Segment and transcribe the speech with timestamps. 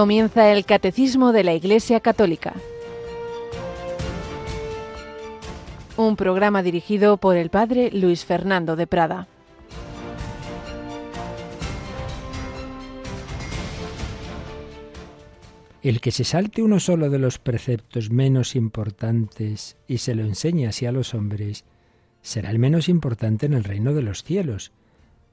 [0.00, 2.54] Comienza el Catecismo de la Iglesia Católica.
[5.98, 9.28] Un programa dirigido por el Padre Luis Fernando de Prada.
[15.82, 20.66] El que se salte uno solo de los preceptos menos importantes y se lo enseñe
[20.66, 21.66] así a los hombres,
[22.22, 24.72] será el menos importante en el reino de los cielos,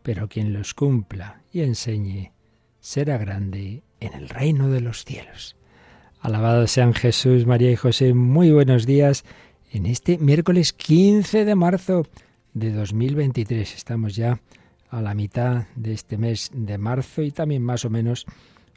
[0.04, 2.34] pero quien los cumpla y enseñe
[2.82, 5.56] será grande en el reino de los cielos.
[6.22, 9.24] Alabado sean Jesús, María y José, muy buenos días
[9.72, 12.06] en este miércoles 15 de marzo
[12.54, 13.76] de 2023.
[13.76, 14.40] Estamos ya
[14.90, 18.26] a la mitad de este mes de marzo y también más o menos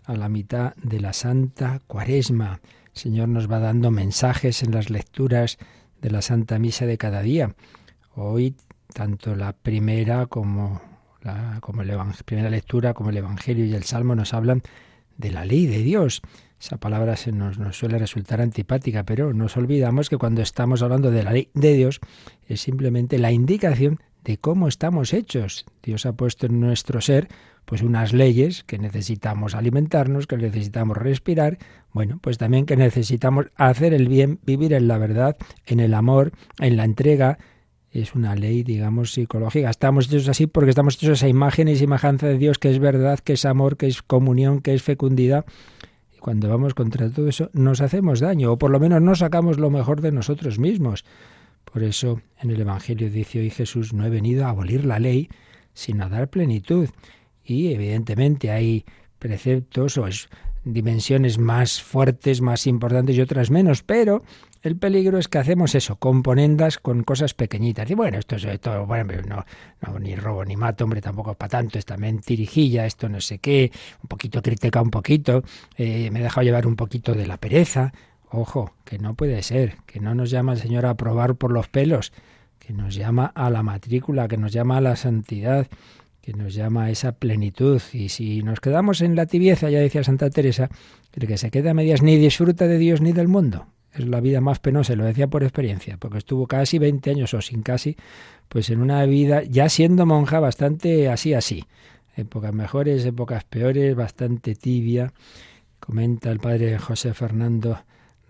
[0.04, 2.60] a la mitad de la Santa Cuaresma.
[2.94, 5.58] El Señor nos va dando mensajes en las lecturas
[6.02, 7.54] de la Santa Misa de cada día.
[8.14, 8.54] Hoy
[8.92, 10.80] tanto la primera como
[11.22, 11.60] la
[12.24, 14.62] primera lectura como el Evangelio y el Salmo nos hablan
[15.20, 16.22] de la ley de Dios.
[16.60, 21.10] Esa palabra se nos, nos, suele resultar antipática, pero nos olvidamos que cuando estamos hablando
[21.10, 22.00] de la ley de Dios
[22.46, 25.64] es simplemente la indicación de cómo estamos hechos.
[25.82, 27.28] Dios ha puesto en nuestro ser
[27.64, 31.58] pues unas leyes que necesitamos alimentarnos, que necesitamos respirar,
[31.92, 36.32] bueno, pues también que necesitamos hacer el bien, vivir en la verdad, en el amor,
[36.58, 37.38] en la entrega,
[37.92, 39.68] es una ley, digamos, psicológica.
[39.68, 43.18] Estamos hechos así porque estamos hechos esa imagen y semejanza de Dios, que es verdad,
[43.18, 45.44] que es amor, que es comunión, que es fecundidad.
[46.14, 49.58] Y cuando vamos contra todo eso, nos hacemos daño, o por lo menos no sacamos
[49.58, 51.04] lo mejor de nosotros mismos.
[51.64, 55.28] Por eso en el Evangelio dice hoy Jesús, no he venido a abolir la ley,
[55.72, 56.88] sino a dar plenitud.
[57.44, 58.84] Y evidentemente hay
[59.18, 60.06] preceptos o
[60.64, 64.22] dimensiones más fuertes, más importantes y otras menos, pero
[64.62, 67.90] el peligro es que hacemos eso, componendas con cosas pequeñitas.
[67.90, 69.44] Y bueno, esto es todo, bueno, no,
[69.80, 73.38] no, ni robo ni mato, hombre, tampoco es para tanto, esta mentirijilla, esto no sé
[73.38, 73.72] qué,
[74.02, 75.42] un poquito critica un poquito,
[75.76, 77.92] eh, me he dejado llevar un poquito de la pereza.
[78.32, 81.68] Ojo, que no puede ser, que no nos llama el Señor a probar por los
[81.68, 82.12] pelos,
[82.58, 85.66] que nos llama a la matrícula, que nos llama a la santidad,
[86.20, 87.80] que nos llama a esa plenitud.
[87.92, 90.68] Y si nos quedamos en la tibieza, ya decía Santa Teresa,
[91.14, 94.20] el que se queda a medias ni disfruta de Dios ni del mundo es la
[94.20, 97.96] vida más penosa, lo decía por experiencia, porque estuvo casi 20 años o sin casi,
[98.48, 101.64] pues en una vida ya siendo monja bastante así así,
[102.16, 105.12] épocas mejores, épocas peores, bastante tibia.
[105.78, 107.80] Comenta el padre José Fernando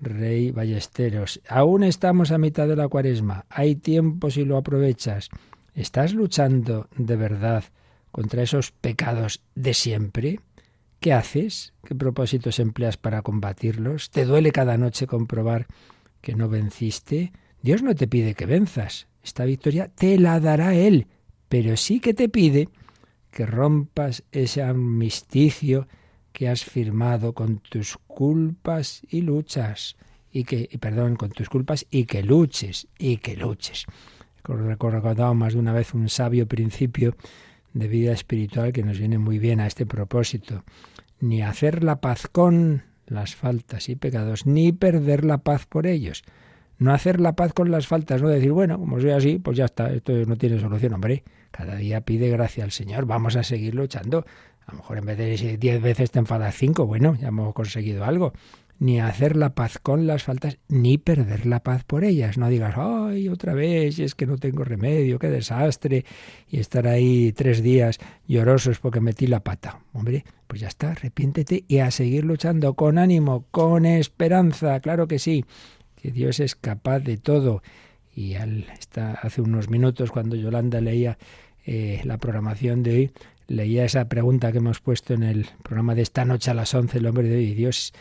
[0.00, 5.28] Rey Ballesteros, aún estamos a mitad de la cuaresma, hay tiempo si lo aprovechas.
[5.74, 7.64] ¿Estás luchando de verdad
[8.10, 10.40] contra esos pecados de siempre?
[11.00, 11.72] ¿Qué haces?
[11.86, 14.10] ¿Qué propósitos empleas para combatirlos?
[14.10, 15.66] ¿Te duele cada noche comprobar
[16.20, 17.32] que no venciste?
[17.62, 19.08] Dios no te pide que venzas.
[19.24, 21.06] Esta victoria te la dará Él,
[21.48, 22.68] pero sí que te pide
[23.30, 25.88] que rompas ese armisticio
[26.32, 29.96] que has firmado con tus culpas y luchas
[30.30, 33.86] y que perdón con tus culpas y que luches y que luches.
[34.44, 37.16] Recordado más de una vez un sabio principio
[37.72, 40.64] de vida espiritual que nos viene muy bien a este propósito.
[41.20, 46.22] Ni hacer la paz con las faltas y pecados, ni perder la paz por ellos.
[46.78, 49.66] No hacer la paz con las faltas, no decir, bueno, como soy así, pues ya
[49.66, 51.24] está, esto no tiene solución, hombre.
[51.50, 54.24] Cada día pide gracia al Señor, vamos a seguir luchando.
[54.66, 58.04] A lo mejor en vez de diez veces te enfadas cinco, bueno, ya hemos conseguido
[58.04, 58.32] algo
[58.80, 62.38] ni hacer la paz con las faltas, ni perder la paz por ellas.
[62.38, 66.06] No digas, ay, otra vez, es que no tengo remedio, qué desastre,
[66.48, 69.80] y estar ahí tres días llorosos porque metí la pata.
[69.92, 75.18] Hombre, pues ya está, arrepiéntete y a seguir luchando con ánimo, con esperanza, claro que
[75.18, 75.44] sí,
[76.00, 77.62] que Dios es capaz de todo.
[78.16, 81.18] Y al, está, hace unos minutos, cuando Yolanda leía
[81.66, 83.10] eh, la programación de hoy,
[83.46, 86.96] leía esa pregunta que hemos puesto en el programa de esta noche a las 11,
[86.96, 87.92] el hombre de hoy, Dios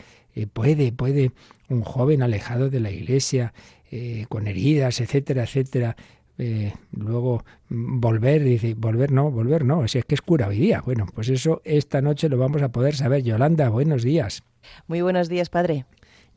[0.42, 1.32] eh, puede, puede
[1.70, 3.54] un joven alejado de la iglesia,
[3.92, 5.96] eh, con heridas, etcétera, etcétera,
[6.38, 10.58] eh, luego mm, volver, dice, volver no, volver no, si es que es cura hoy
[10.58, 10.82] día.
[10.82, 13.24] Bueno, pues eso esta noche lo vamos a poder saber.
[13.24, 14.44] Yolanda, buenos días.
[14.88, 15.86] Muy buenos días, padre.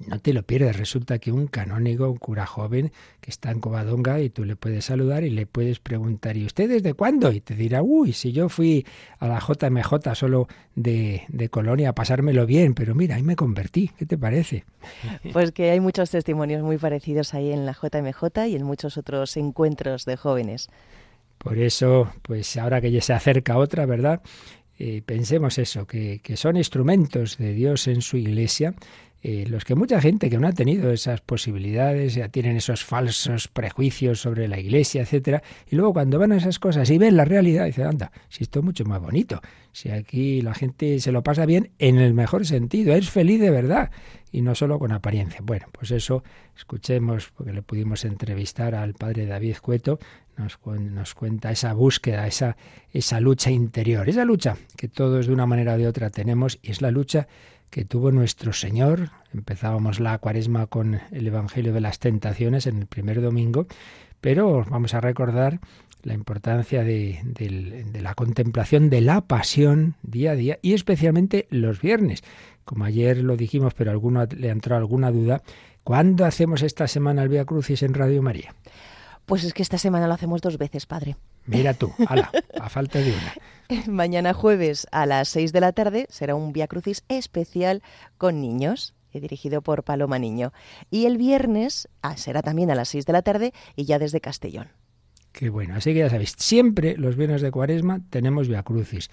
[0.07, 4.21] No te lo pierdas, resulta que un canónigo, un cura joven que está en Covadonga
[4.21, 7.31] y tú le puedes saludar y le puedes preguntar, ¿y usted desde cuándo?
[7.33, 8.87] Y te dirá, uy, si yo fui
[9.19, 13.91] a la JMJ solo de, de Colonia a pasármelo bien, pero mira, ahí me convertí,
[13.97, 14.65] ¿qué te parece?
[15.33, 19.37] Pues que hay muchos testimonios muy parecidos ahí en la JMJ y en muchos otros
[19.37, 20.69] encuentros de jóvenes.
[21.39, 24.23] Por eso, pues ahora que ya se acerca otra, ¿verdad?
[24.79, 28.75] Eh, pensemos eso, que, que son instrumentos de Dios en su iglesia
[29.25, 33.47] eh, los que mucha gente que no ha tenido esas posibilidades, ya tienen esos falsos
[33.47, 37.25] prejuicios sobre la iglesia, etcétera, y luego cuando van a esas cosas y ven la
[37.25, 39.41] realidad, dicen, anda, si esto es mucho más bonito,
[39.71, 43.51] si aquí la gente se lo pasa bien en el mejor sentido, es feliz de
[43.51, 43.93] verdad
[44.33, 45.41] y no solo con apariencia.
[45.43, 46.25] Bueno, pues eso
[46.57, 50.01] escuchemos, porque le pudimos entrevistar al padre David Cueto,
[50.37, 52.57] nos, nos, cuenta esa búsqueda, esa,
[52.93, 56.71] esa lucha interior, esa lucha que todos de una manera o de otra tenemos y
[56.71, 57.29] es la lucha
[57.73, 59.11] que tuvo nuestro Señor.
[59.33, 63.67] Empezábamos la cuaresma con el Evangelio de las Tentaciones en el primer domingo,
[64.21, 65.59] pero vamos a recordar
[66.03, 67.23] la importancia de,
[67.95, 72.23] la contemplación de la pasión día a día y especialmente los viernes.
[72.67, 75.43] Como ayer lo dijimos, pero a alguno le entró alguna duda,
[75.83, 78.55] ¿cuándo hacemos esta semana el Via Crucis en Radio María?
[79.25, 81.17] Pues es que esta semana lo hacemos dos veces, padre.
[81.47, 82.31] Mira tú, ala,
[82.61, 83.33] a falta de una.
[83.87, 87.83] Mañana jueves a las 6 de la tarde será un Via Crucis especial
[88.19, 90.53] con niños eh, dirigido por Paloma Niño.
[90.91, 94.21] Y el viernes ah, será también a las 6 de la tarde y ya desde
[94.21, 94.69] Castellón.
[95.33, 99.11] Qué bueno, así que ya sabéis, siempre los viernes de Cuaresma tenemos Via Crucis,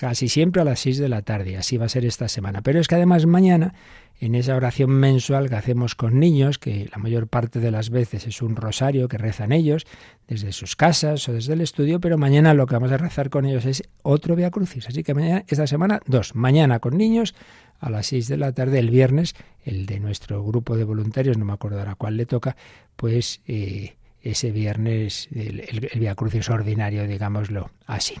[0.00, 2.62] casi siempre a las 6 de la tarde, así va a ser esta semana.
[2.62, 3.74] Pero es que además mañana
[4.18, 8.26] en esa oración mensual que hacemos con niños, que la mayor parte de las veces
[8.26, 9.86] es un rosario que rezan ellos
[10.26, 13.44] desde sus casas o desde el estudio, pero mañana lo que vamos a rezar con
[13.44, 14.88] ellos es otro Via Crucis.
[14.88, 16.34] Así que mañana, esta semana, dos.
[16.34, 17.34] Mañana con niños
[17.78, 19.34] a las seis de la tarde, el viernes,
[19.64, 22.56] el de nuestro grupo de voluntarios, no me acuerdo ahora cuál le toca,
[22.96, 23.96] pues eh,
[24.30, 28.14] ese viernes el, el, Via Crucis ordinario, digámoslo así.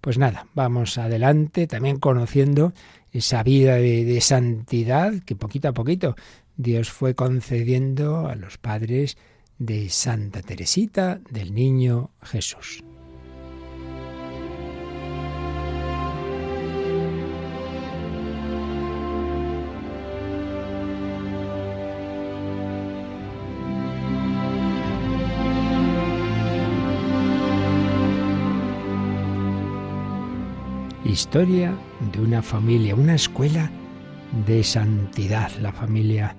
[0.00, 2.72] Pues nada, vamos adelante, también conociendo
[3.12, 6.16] esa vida de, santidad que poquito a poquito
[6.56, 9.16] Dios fue concediendo a los padres
[9.58, 12.82] de Santa Teresita del Niño Jesús.
[31.12, 31.76] Historia
[32.10, 33.70] de una familia, una escuela
[34.46, 36.34] de santidad, la familia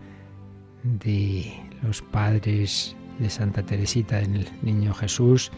[0.81, 1.53] de
[1.83, 5.51] los padres de Santa Teresita del Niño Jesús,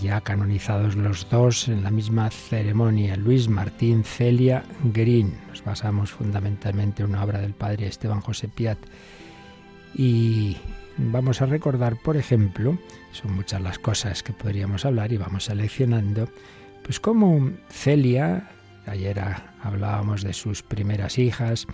[0.00, 5.38] ya canonizados los dos en la misma ceremonia, Luis Martín Celia Green.
[5.50, 8.78] Nos basamos fundamentalmente en una obra del padre Esteban José Piat.
[9.94, 10.56] Y
[10.96, 12.78] vamos a recordar, por ejemplo,
[13.12, 16.30] son muchas las cosas que podríamos hablar y vamos seleccionando,
[16.84, 18.48] pues cómo Celia
[18.86, 19.18] Ayer
[19.62, 21.66] hablábamos de sus primeras hijas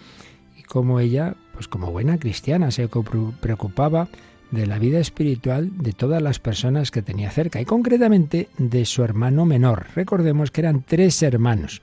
[0.57, 4.09] y cómo ella, pues como buena cristiana, se preocupaba
[4.51, 9.03] de la vida espiritual de todas las personas que tenía cerca y concretamente de su
[9.03, 9.87] hermano menor.
[9.95, 11.83] Recordemos que eran tres hermanos.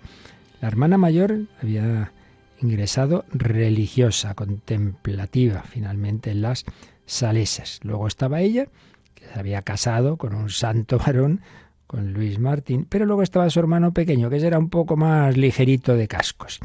[0.62, 2.12] La hermana mayor había
[2.60, 6.66] ingresado religiosa, contemplativa, finalmente en las
[7.06, 7.80] salesas.
[7.84, 8.68] Luego estaba ella,
[9.14, 11.42] que se había casado con un santo varón,
[11.88, 15.96] con Luis Martín, pero luego estaba su hermano pequeño, que era un poco más ligerito
[15.96, 16.60] de cascos.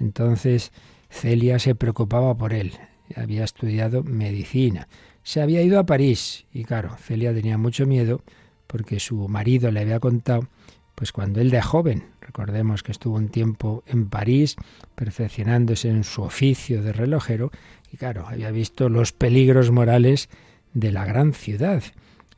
[0.00, 0.72] Entonces
[1.08, 2.72] Celia se preocupaba por él.
[3.16, 4.88] Había estudiado medicina.
[5.22, 8.22] Se había ido a París y claro, Celia tenía mucho miedo
[8.66, 10.48] porque su marido le había contado,
[10.94, 14.56] pues cuando él de joven, recordemos que estuvo un tiempo en París
[14.94, 17.52] perfeccionándose en su oficio de relojero
[17.92, 20.28] y claro, había visto los peligros morales
[20.72, 21.84] de la gran ciudad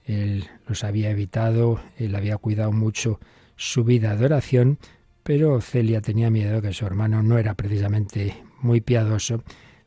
[0.07, 3.21] él los había evitado, él había cuidado mucho
[3.57, 4.79] su vida de oración,
[5.23, 9.43] pero Celia tenía miedo que su hermano no era precisamente muy piadoso,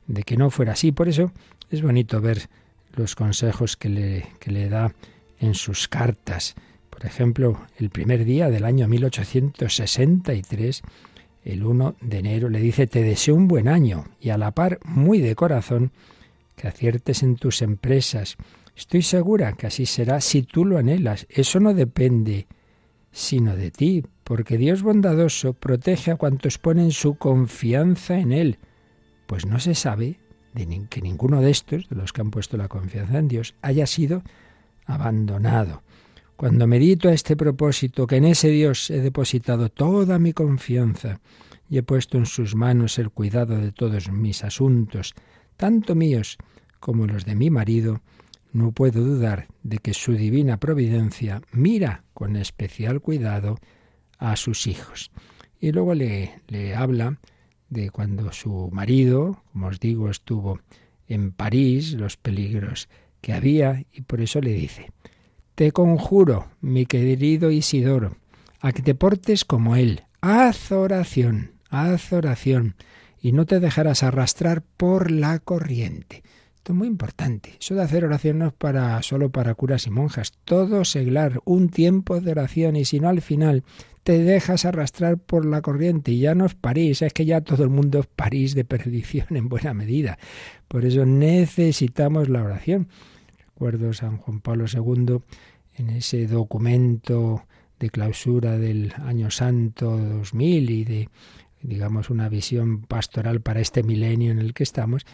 [0.08, 0.92] de que no fuera así.
[0.92, 1.32] Por eso
[1.72, 2.50] es bonito ver
[2.96, 4.94] los consejos que le, que le da
[5.40, 6.56] en sus cartas.
[6.90, 10.82] Por ejemplo, el primer día del año 1863,
[11.46, 14.80] el 1 de enero, le dice, te deseo un buen año y a la par,
[14.84, 15.92] muy de corazón,
[16.58, 18.36] que aciertes en tus empresas
[18.80, 21.28] Estoy segura que así será si tú lo anhelas.
[21.30, 22.48] Eso no depende
[23.12, 28.58] sino de ti, porque Dios bondadoso protege a cuantos ponen su confianza en Él.
[29.28, 30.18] Pues no se sabe
[30.54, 33.86] de que ninguno de estos, de los que han puesto la confianza en Dios, haya
[33.86, 34.24] sido
[34.86, 35.84] abandonado.
[36.38, 41.20] Cuando medito a este propósito, que en ese Dios he depositado toda mi confianza
[41.70, 45.16] y he puesto en sus manos el cuidado de todos mis asuntos,
[45.58, 46.38] tanto míos
[46.80, 48.00] como los de mi marido,
[48.52, 53.58] no puedo dudar de que su divina providencia mira con especial cuidado
[54.18, 55.12] a sus hijos.
[55.60, 57.20] Y luego le, le habla
[57.70, 60.60] de cuando su marido, como os digo, estuvo
[61.08, 62.90] en París, los peligros
[63.22, 64.92] que había, y por eso le dice,
[65.56, 68.18] Te conjuro, mi querido Isidoro,
[68.62, 72.76] a que te portes como él, haz oración, haz oración,
[73.22, 76.24] y no te dejarás arrastrar por la corriente.
[76.60, 77.54] Esto es muy importante.
[77.60, 80.34] Eso de hacer oración no es para, solo para curas y monjas.
[80.44, 83.64] Todo seglar, un tiempo de oración y si no al final
[84.04, 87.64] te dejas arrastrar por la corriente y ya no es París, es que ya todo
[87.64, 90.20] el mundo es París de perdición en buena medida.
[90.68, 92.90] Por eso necesitamos la oración.
[93.38, 95.20] Recuerdo San Juan Pablo II
[95.78, 97.46] en ese documento
[97.80, 101.10] de clausura del año santo 2000 y de
[101.62, 105.06] digamos una visión pastoral para este milenio en el que estamos,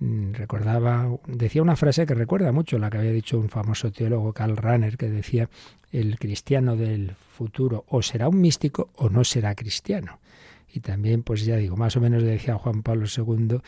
[0.00, 4.56] recordaba, decía una frase que recuerda mucho la que había dicho un famoso teólogo Karl
[4.56, 5.50] Rahner, que decía,
[5.92, 10.18] el cristiano del futuro o será un místico o no será cristiano.
[10.72, 13.58] Y también, pues ya digo, más o menos decía Juan Pablo II,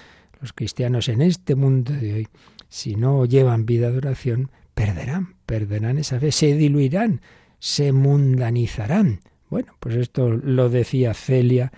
[0.40, 2.28] los cristianos en este mundo de hoy,
[2.68, 7.20] si no llevan vida de oración, perderán, perderán esa fe, se diluirán,
[7.58, 9.20] se mundanizarán.
[9.50, 11.72] Bueno, pues esto lo decía Celia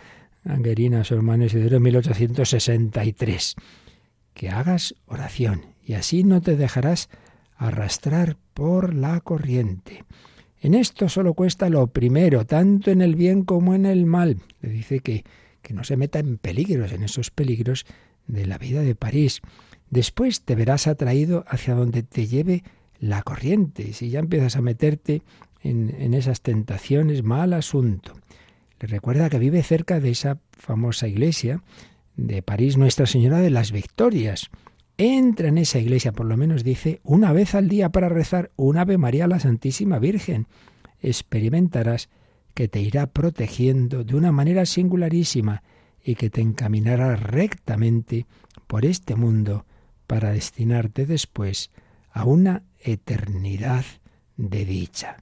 [0.45, 3.57] Angerina, su hermano Isidoro, en 1863.
[4.35, 7.09] Que hagas oración y así no te dejarás
[7.57, 10.05] arrastrar por la corriente.
[10.61, 14.39] En esto solo cuesta lo primero, tanto en el bien como en el mal.
[14.61, 15.25] Le dice que,
[15.61, 17.85] que no se meta en peligros, en esos peligros
[18.27, 19.43] de la vida de París.
[19.91, 22.65] Después te verás atraído hacia donde te lleve
[22.99, 23.93] la corriente.
[23.93, 25.23] Si ya empiezas a meterte
[25.61, 28.15] en, en esas tentaciones, mal asunto.
[28.81, 31.63] Le recuerda que vive cerca de esa famosa iglesia
[32.17, 34.51] de París, Nuestra Señora de las Victorias.
[34.97, 38.77] Entra en esa iglesia, por lo menos dice, una vez al día para rezar un
[38.79, 40.47] Ave María a la Santísima Virgen.
[41.01, 42.09] Experimentarás
[42.55, 45.63] que te irá protegiendo de una manera singularísima
[46.03, 48.27] y que te encaminará rectamente
[48.67, 49.67] por este mundo
[50.07, 51.71] para destinarte después
[52.13, 53.85] a una eternidad
[54.37, 55.17] de dicha.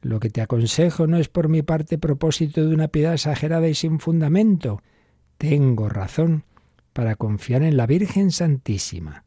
[0.00, 3.74] Lo que te aconsejo no es por mi parte propósito de una piedad exagerada y
[3.74, 4.82] sin fundamento.
[5.42, 6.44] Tengo razón
[6.92, 9.24] para confiar en la Virgen Santísima.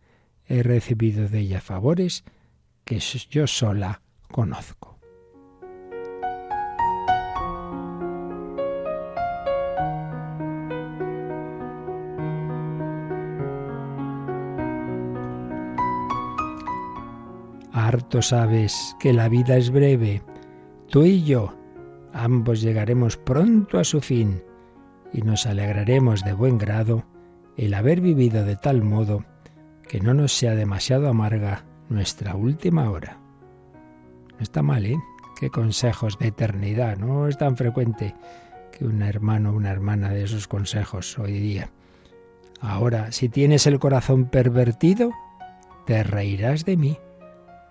[0.48, 2.24] He recibido de ella favores
[2.86, 4.98] que yo sola conozco.
[17.74, 20.22] Harto sabes que la vida es breve.
[20.88, 21.58] Tú y yo,
[22.14, 24.42] ambos llegaremos pronto a su fin
[25.16, 27.06] y nos alegraremos de buen grado
[27.56, 29.24] el haber vivido de tal modo
[29.88, 33.18] que no nos sea demasiado amarga nuestra última hora.
[34.38, 34.98] No está mal, ¿eh?
[35.40, 36.98] Qué consejos de eternidad.
[36.98, 38.14] No es tan frecuente
[38.78, 41.70] que un hermano o una hermana de esos consejos hoy día.
[42.60, 45.12] Ahora, si tienes el corazón pervertido,
[45.86, 46.98] te reirás de mí.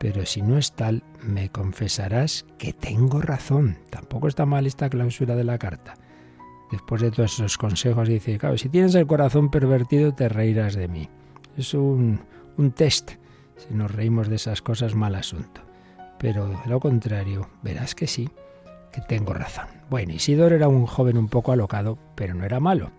[0.01, 3.77] Pero si no es tal, me confesarás que tengo razón.
[3.91, 5.97] Tampoco está mal esta clausura de la carta
[6.75, 10.89] después de todos esos consejos, dice, claro, si tienes el corazón pervertido, te reirás de
[10.89, 11.09] mí.
[11.57, 12.21] Es un,
[12.57, 13.13] un test.
[13.57, 15.63] Si nos reímos de esas cosas, mal asunto.
[16.19, 18.29] Pero de lo contrario, verás que sí,
[18.93, 19.67] que tengo razón.
[19.91, 22.91] Bueno, Isidoro era un joven un poco alocado, pero no era malo.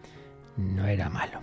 [0.57, 1.41] No era malo.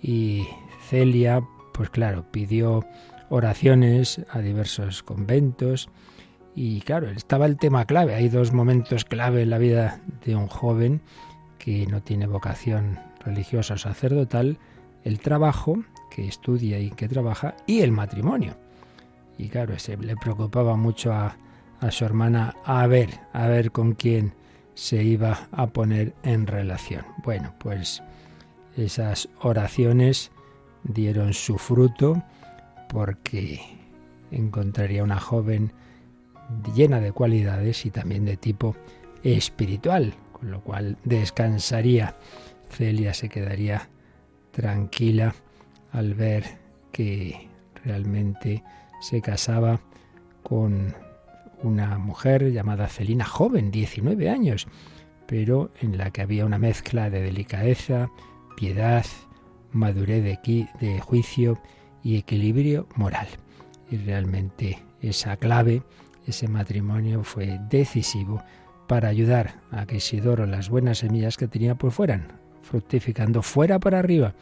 [0.00, 0.46] Y
[0.88, 2.84] Celia, pues claro, pidió
[3.28, 5.88] oraciones a diversos conventos.
[6.54, 8.14] Y claro, estaba el tema clave.
[8.14, 11.02] Hay dos momentos clave en la vida de un joven
[11.60, 14.58] que no tiene vocación religiosa o sacerdotal,
[15.04, 18.56] el trabajo, que estudia y que trabaja, y el matrimonio.
[19.38, 21.36] Y claro, ese le preocupaba mucho a,
[21.80, 24.34] a su hermana a ver, a ver con quién
[24.74, 27.04] se iba a poner en relación.
[27.22, 28.02] Bueno, pues
[28.76, 30.32] esas oraciones
[30.84, 32.22] dieron su fruto
[32.88, 33.60] porque
[34.30, 35.72] encontraría una joven
[36.74, 38.74] llena de cualidades y también de tipo
[39.22, 42.16] espiritual, con lo cual descansaría.
[42.70, 43.88] Celia se quedaría
[44.52, 45.34] tranquila
[45.92, 46.44] al ver
[46.92, 47.48] que
[47.84, 48.64] realmente
[49.00, 49.80] se casaba
[50.42, 50.94] con
[51.62, 54.66] una mujer llamada Celina, joven, 19 años,
[55.26, 58.10] pero en la que había una mezcla de delicadeza,
[58.56, 59.04] piedad,
[59.72, 61.60] madurez de, de juicio
[62.02, 63.28] y equilibrio moral.
[63.90, 65.82] Y realmente esa clave,
[66.26, 68.42] ese matrimonio fue decisivo
[68.90, 72.32] para ayudar a que Isidoro las buenas semillas que tenía pues fueran
[72.62, 74.34] fructificando fuera para arriba.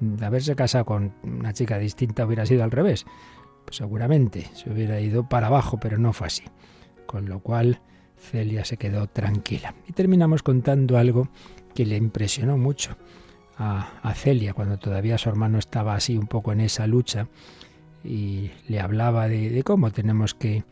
[0.00, 3.06] De haberse casado con una chica distinta hubiera sido al revés.
[3.64, 6.42] Pues seguramente se hubiera ido para abajo, pero no fue así.
[7.06, 7.80] Con lo cual
[8.18, 9.72] Celia se quedó tranquila.
[9.86, 11.28] Y terminamos contando algo
[11.72, 12.96] que le impresionó mucho
[13.56, 17.28] a, Celia cuando todavía su hermano estaba así un poco en esa lucha
[18.02, 20.64] y le hablaba de cómo tenemos que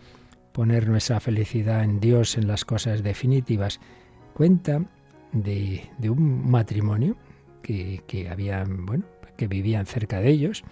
[0.61, 3.81] poner nuestra felicidad en Dios, en las cosas definitivas.
[4.35, 4.85] Cuenta
[5.33, 7.17] de, un matrimonio
[7.63, 8.29] que, que
[8.69, 9.07] bueno,
[9.39, 10.63] que vivían cerca de ellos,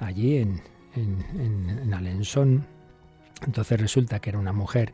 [0.00, 0.60] allí en,
[0.96, 2.66] en, Alençon.
[3.46, 4.92] Entonces resulta que era una mujer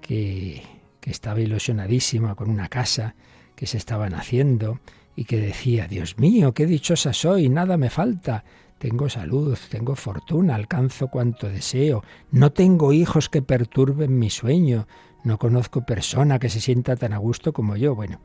[0.00, 0.62] que,
[1.00, 3.16] que estaba ilusionadísima con una casa
[3.56, 4.78] que se estaban haciendo
[5.16, 8.44] y que decía, Dios mío, qué dichosa soy, nada me falta.
[8.78, 14.86] Tengo salud, tengo fortuna, alcanzo cuanto deseo, no tengo hijos que perturben mi sueño,
[15.22, 17.94] no conozco persona que se sienta tan a gusto como yo.
[17.94, 18.20] Bueno,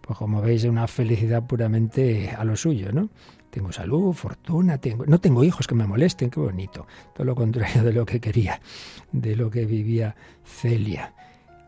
[0.00, 3.10] pues como veis, es una felicidad puramente a lo suyo, ¿no?
[3.50, 6.86] Tengo salud, fortuna, tengo, no tengo hijos que me molesten, qué bonito.
[7.14, 8.60] Todo lo contrario de lo que quería,
[9.12, 11.14] de lo que vivía Celia.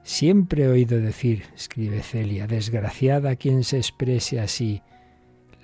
[0.03, 4.83] Siempre he oído decir, escribe Celia, desgraciada quien se exprese así.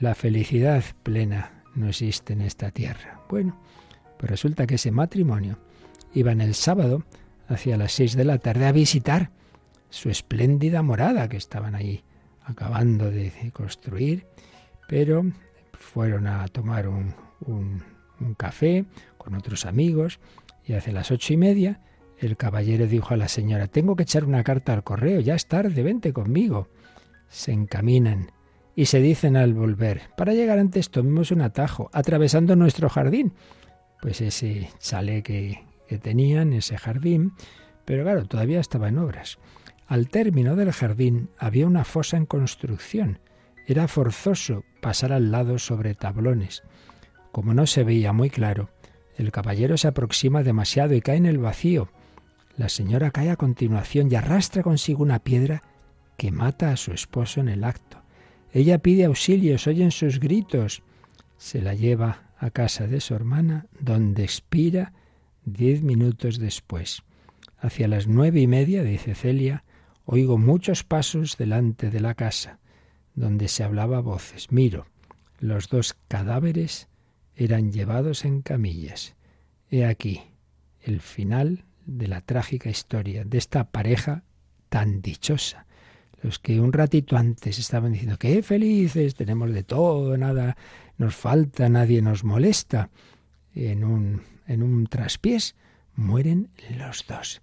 [0.00, 3.20] La felicidad plena no existe en esta tierra.
[3.28, 3.58] Bueno,
[4.18, 5.58] pues resulta que ese matrimonio
[6.14, 7.04] iban el sábado
[7.48, 9.30] hacia las seis de la tarde a visitar
[9.90, 12.04] su espléndida morada que estaban ahí
[12.44, 14.26] acabando de construir,
[14.88, 15.24] pero
[15.72, 17.82] fueron a tomar un, un,
[18.20, 18.84] un café
[19.18, 20.20] con otros amigos
[20.64, 21.80] y hacia las ocho y media
[22.18, 25.46] el caballero dijo a la señora, tengo que echar una carta al correo, ya es
[25.46, 26.68] tarde, vente conmigo.
[27.28, 28.30] Se encaminan
[28.74, 33.34] y se dicen al volver, para llegar antes tomemos un atajo, atravesando nuestro jardín.
[34.00, 37.32] Pues ese chale que, que tenían, ese jardín,
[37.84, 39.38] pero claro, todavía estaba en obras.
[39.86, 43.18] Al término del jardín había una fosa en construcción.
[43.66, 46.62] Era forzoso pasar al lado sobre tablones.
[47.30, 48.70] Como no se veía muy claro,
[49.16, 51.90] el caballero se aproxima demasiado y cae en el vacío.
[52.56, 55.62] La señora cae a continuación y arrastra consigo una piedra
[56.16, 58.01] que mata a su esposo en el acto.
[58.52, 60.82] Ella pide auxilio, se oyen sus gritos.
[61.36, 64.92] Se la lleva a casa de su hermana, donde expira
[65.44, 67.02] diez minutos después.
[67.58, 69.64] Hacia las nueve y media, dice Celia,
[70.04, 72.58] oigo muchos pasos delante de la casa,
[73.14, 74.52] donde se hablaba voces.
[74.52, 74.86] Miro,
[75.38, 76.88] los dos cadáveres
[77.34, 79.14] eran llevados en camillas.
[79.70, 80.20] He aquí
[80.80, 84.24] el final de la trágica historia de esta pareja
[84.68, 85.66] tan dichosa.
[86.22, 90.56] Los que un ratito antes estaban diciendo qué felices, tenemos de todo, nada
[90.96, 92.90] nos falta, nadie nos molesta.
[93.54, 95.56] En un, en un traspiés
[95.94, 97.42] mueren los dos.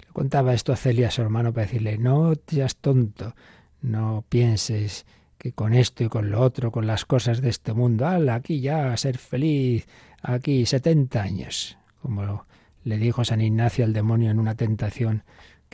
[0.00, 3.34] Le contaba esto a Celia, su hermano, para decirle, no seas tonto,
[3.82, 5.04] no pienses
[5.36, 8.60] que con esto y con lo otro, con las cosas de este mundo, ala, aquí
[8.60, 9.86] ya, ser feliz,
[10.22, 12.46] aquí 70 años, como
[12.84, 15.22] le dijo San Ignacio al demonio en una tentación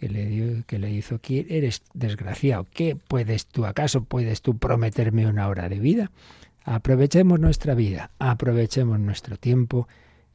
[0.00, 5.26] que le, dio, que le hizo, eres desgraciado, ¿qué puedes tú, acaso puedes tú prometerme
[5.26, 6.10] una hora de vida?
[6.64, 9.88] Aprovechemos nuestra vida, aprovechemos nuestro tiempo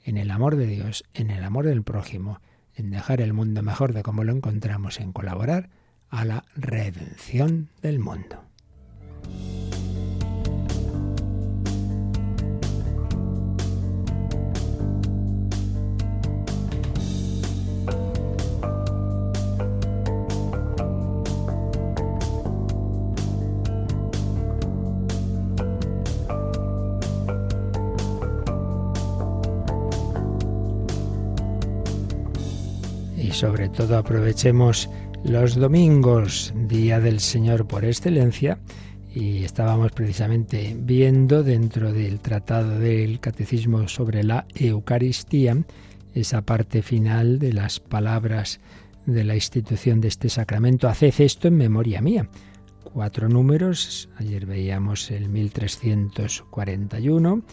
[0.04, 2.42] en el amor de Dios, en el amor del prójimo,
[2.76, 5.72] en dejar el mundo mejor de como lo encontramos, en colaborar
[6.12, 8.44] a la redención del mundo.
[33.46, 34.90] Sobre todo aprovechemos
[35.24, 38.58] los domingos, Día del Señor por excelencia,
[39.14, 45.64] y estábamos precisamente viendo dentro del tratado del Catecismo sobre la Eucaristía
[46.16, 48.60] esa parte final de las palabras
[49.06, 50.90] de la institución de este sacramento.
[50.90, 52.28] Haced esto en memoria mía.
[52.84, 57.44] Cuatro números, ayer veíamos el 1341,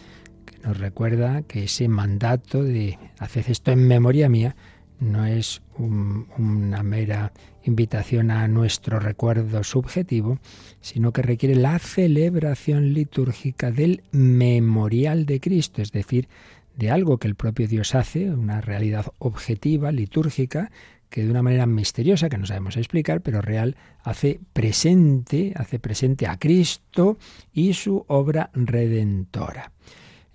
[0.46, 4.57] que nos recuerda que ese mandato de haced esto en memoria mía
[5.02, 7.32] no es una mera
[7.64, 10.38] invitación a nuestro recuerdo subjetivo,
[10.80, 16.28] sino que requiere la celebración litúrgica del memorial de Cristo, es decir,
[16.76, 20.70] de algo que el propio Dios hace, una realidad objetiva, litúrgica,
[21.10, 26.26] que de una manera misteriosa, que no sabemos explicar, pero real, hace presente, hace presente
[26.26, 27.18] a Cristo
[27.52, 29.72] y su obra redentora.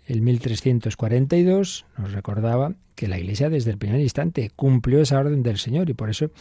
[0.08, 5.58] El 1342 nos recordaba que la Iglesia desde el primer instante cumplió esa orden del
[5.58, 6.32] Señor y por eso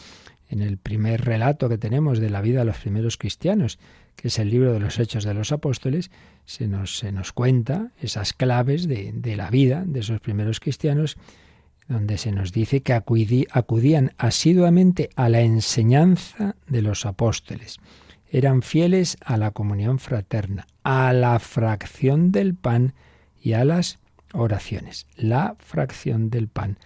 [0.49, 3.77] en el primer relato que tenemos de la vida de los primeros cristianos,
[4.15, 6.11] que es el libro de los Hechos de los Apóstoles,
[6.45, 11.17] se nos, se nos cuenta esas claves de, de la vida de esos primeros cristianos,
[11.89, 17.79] donde se nos dice que acudían asiduamente a la enseñanza de los apóstoles.
[18.29, 22.93] Eran fieles a la comunión fraterna, a la fracción del pan
[23.47, 23.99] y a las
[24.33, 25.07] oraciones.
[25.15, 26.77] La fracción del pan,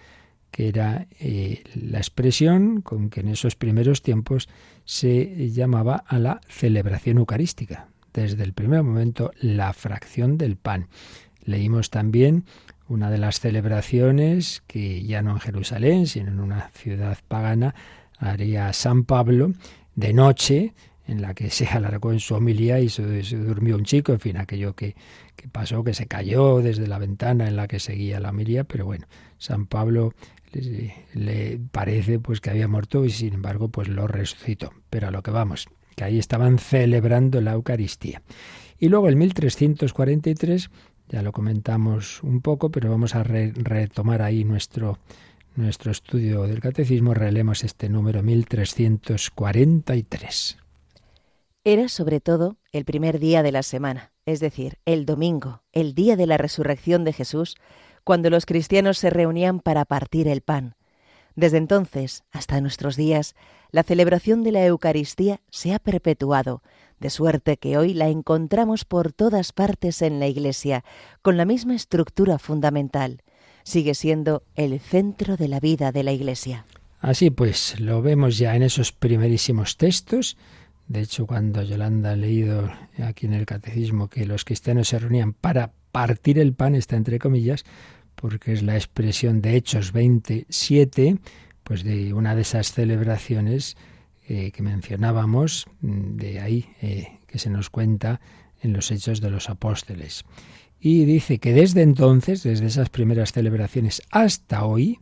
[0.52, 4.48] que era eh, la expresión con que en esos primeros tiempos
[4.84, 7.88] se llamaba a la celebración eucarística.
[8.12, 10.86] desde el primer momento la fracción del pan.
[11.44, 12.44] Leímos también
[12.86, 17.74] una de las celebraciones que ya no en Jerusalén, sino en una ciudad pagana,
[18.18, 19.52] haría San Pablo
[19.96, 20.74] de noche,
[21.06, 23.02] en la que se alargó en su homilía y se,
[23.36, 24.94] durmió un chico, en fin, aquello que,
[25.36, 28.84] que, pasó, que se cayó desde la ventana en la que seguía la homilía, pero
[28.84, 29.06] bueno,
[29.38, 30.14] San Pablo
[31.14, 34.72] le, parece pues que había muerto y sin embargo pues lo resucitó.
[34.90, 38.22] Pero a lo que vamos, que ahí estaban celebrando la Eucaristía.
[38.78, 40.70] Y luego el 1343,
[41.08, 44.98] ya lo comentamos un poco, pero vamos a retomar ahí nuestro,
[45.54, 50.61] nuestro estudio del catecismo, relemos este número 1343.
[51.64, 56.16] Era sobre todo el primer día de la semana, es decir, el domingo, el día
[56.16, 57.54] de la resurrección de Jesús,
[58.02, 60.74] cuando los cristianos se reunían para partir el pan.
[61.36, 63.36] Desde entonces hasta nuestros días,
[63.70, 66.64] la celebración de la Eucaristía se ha perpetuado,
[66.98, 70.84] de suerte que hoy la encontramos por todas partes en la Iglesia,
[71.22, 73.22] con la misma estructura fundamental.
[73.62, 76.66] Sigue siendo el centro de la vida de la Iglesia.
[76.98, 80.36] Así pues, lo vemos ya en esos primerísimos textos
[80.88, 82.70] de hecho, cuando Yolanda ha leído
[83.02, 87.18] aquí en el catecismo que los cristianos se reunían para partir el pan, está entre
[87.18, 87.64] comillas,
[88.14, 91.18] porque es la expresión de Hechos 27,
[91.64, 93.76] pues de una de esas celebraciones
[94.28, 98.20] eh, que mencionábamos, mm, de ahí eh, que se nos cuenta
[98.60, 100.24] en los Hechos de los Apóstoles.
[100.80, 104.98] Y dice que desde entonces, desde esas primeras celebraciones hasta hoy,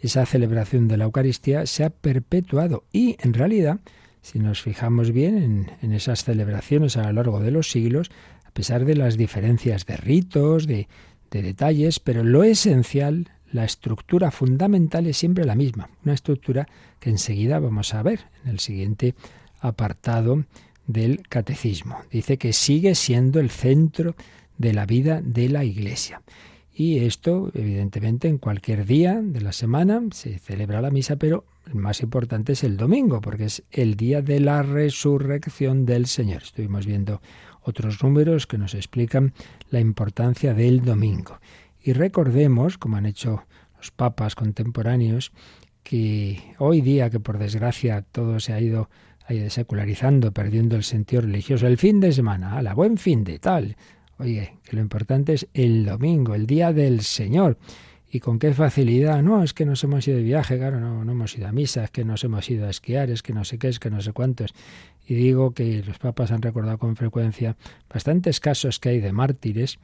[0.00, 3.80] esa celebración de la Eucaristía se ha perpetuado y en realidad
[4.22, 8.10] si nos fijamos bien en, esas celebraciones a lo largo de los siglos,
[8.44, 10.88] a pesar de las diferencias de ritos, de,
[11.30, 17.10] de detalles, pero lo esencial, la estructura fundamental es siempre la misma, una estructura que
[17.10, 19.14] enseguida vamos a ver en el siguiente
[19.60, 20.44] apartado
[20.86, 21.98] del catecismo.
[22.10, 24.14] Dice que sigue siendo el centro
[24.58, 26.22] de la vida de la Iglesia.
[26.82, 31.74] Y esto, evidentemente, en cualquier día de la semana se celebra la misa, pero el
[31.74, 36.42] más importante es el domingo, porque es el día de la resurrección del Señor.
[36.42, 37.20] Estuvimos viendo
[37.60, 39.34] otros números que nos explican
[39.68, 41.38] la importancia del domingo.
[41.82, 43.44] Y recordemos, como han hecho
[43.76, 45.32] los papas contemporáneos,
[45.82, 48.88] que hoy día, que por desgracia todo se ha ido,
[49.50, 53.76] secularizando, perdiendo el sentido religioso, el fin de semana, a la buen fin de tal,
[54.20, 57.56] Oye, que lo importante es el domingo, el día del Señor.
[58.12, 59.22] ¿Y con qué facilidad?
[59.22, 61.84] No, es que nos hemos ido de viaje, claro, no, no hemos ido a misa,
[61.84, 64.02] es que nos hemos ido a esquiar, es que no sé qué, es que no
[64.02, 64.52] sé cuántos.
[65.06, 67.56] Y digo que los papas han recordado con frecuencia
[67.88, 69.78] bastantes casos que hay de mártires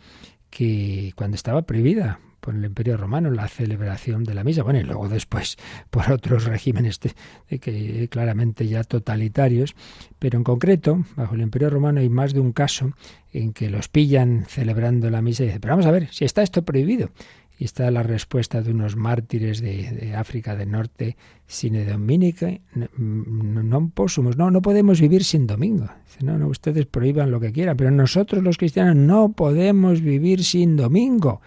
[0.51, 4.85] que cuando estaba prohibida por el Imperio Romano la celebración de la misa, bueno, y
[4.85, 5.57] luego después
[5.91, 9.75] por otros regímenes de, que claramente ya totalitarios,
[10.19, 12.93] pero en concreto, bajo el Imperio Romano hay más de un caso
[13.33, 16.43] en que los pillan celebrando la misa y dicen, pero vamos a ver, si está
[16.43, 17.11] esto prohibido.
[17.59, 23.89] Y está la respuesta de unos mártires de, África del Norte, sine dominica, no, no
[23.89, 25.89] posumos, no, no podemos vivir sin domingo.
[26.21, 30.77] no, no, ustedes prohíban lo que quieran, pero nosotros los cristianos no podemos vivir sin
[30.77, 31.41] domingo.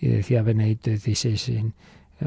[0.00, 1.72] Y decía Benedicto XVI,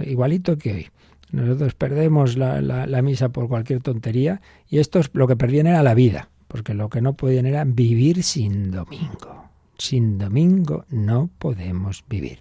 [0.05, 0.87] igualito que hoy.
[1.31, 5.93] Nosotros perdemos la, la, misa por cualquier tontería y estos lo que perdían era la
[5.93, 9.49] vida, porque lo que no podían era vivir sin domingo.
[9.77, 12.39] Sin domingo no podemos vivir.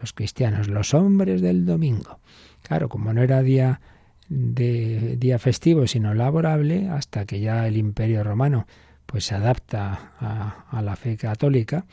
[0.00, 2.18] Los cristianos, los hombres del domingo.
[2.62, 3.80] Claro, como no era día
[4.28, 8.66] de día festivo sino laborable, hasta que ya el Imperio Romano
[9.04, 10.12] pues se adapta
[10.70, 11.86] a la fe católica,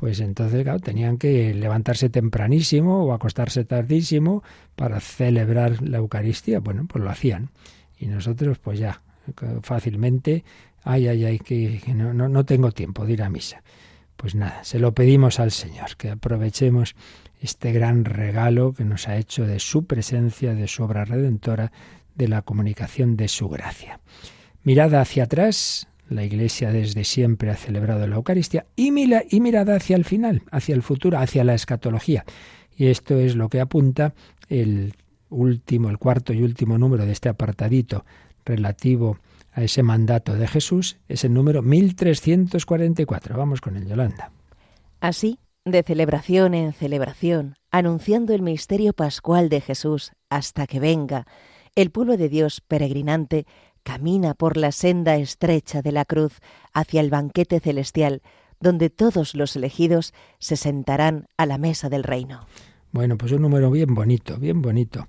[0.00, 4.42] pues entonces, claro, tenían que levantarse tempranísimo o acostarse tardísimo
[4.74, 6.60] para celebrar la Eucaristía.
[6.60, 7.50] Bueno, pues lo hacían.
[7.98, 9.02] Y nosotros, pues ya,
[9.60, 10.42] fácilmente,
[10.84, 13.62] ay, ay, ay, que, no, no, no tengo tiempo de ir a misa.
[14.16, 16.96] Pues nada, se lo pedimos al Señor, que aprovechemos
[17.38, 21.72] este gran regalo que nos ha hecho de su presencia, de su obra redentora,
[22.14, 24.00] de la comunicación de su gracia.
[24.62, 29.76] Mirada hacia atrás, la Iglesia desde siempre ha celebrado la Eucaristía y, mira, y mirada
[29.76, 32.24] hacia el final, hacia el futuro, hacia la escatología.
[32.76, 34.14] Y esto es lo que apunta
[34.48, 34.94] el
[35.28, 38.04] último, el cuarto y último número de este apartadito
[38.44, 39.18] relativo
[39.52, 43.36] a ese mandato de Jesús, es el número 1344.
[43.36, 44.30] Vamos con el Yolanda.
[45.00, 51.26] Así, de celebración en celebración, anunciando el misterio pascual de Jesús hasta que venga,
[51.74, 53.46] el pueblo de Dios peregrinante
[53.82, 56.40] camina por la senda estrecha de la cruz
[56.72, 58.22] hacia el banquete celestial,
[58.60, 62.46] donde todos los elegidos se sentarán a la mesa del reino.
[62.92, 65.06] Bueno, pues un número bien bonito, bien bonito.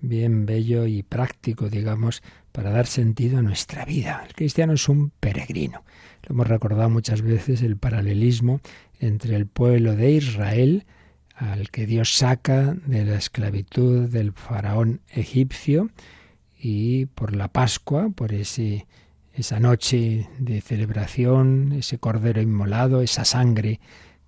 [0.00, 4.24] bien bello y práctico, digamos, para dar sentido a nuestra vida.
[4.26, 5.84] El cristiano es un peregrino.
[6.22, 8.60] Lo hemos recordado muchas veces el paralelismo
[9.00, 10.86] entre el pueblo de Israel,
[11.34, 15.90] al que Dios saca de la esclavitud del faraón egipcio,
[16.58, 18.86] y por la Pascua, por ese,
[19.32, 23.80] esa noche de celebración, ese cordero inmolado, esa sangre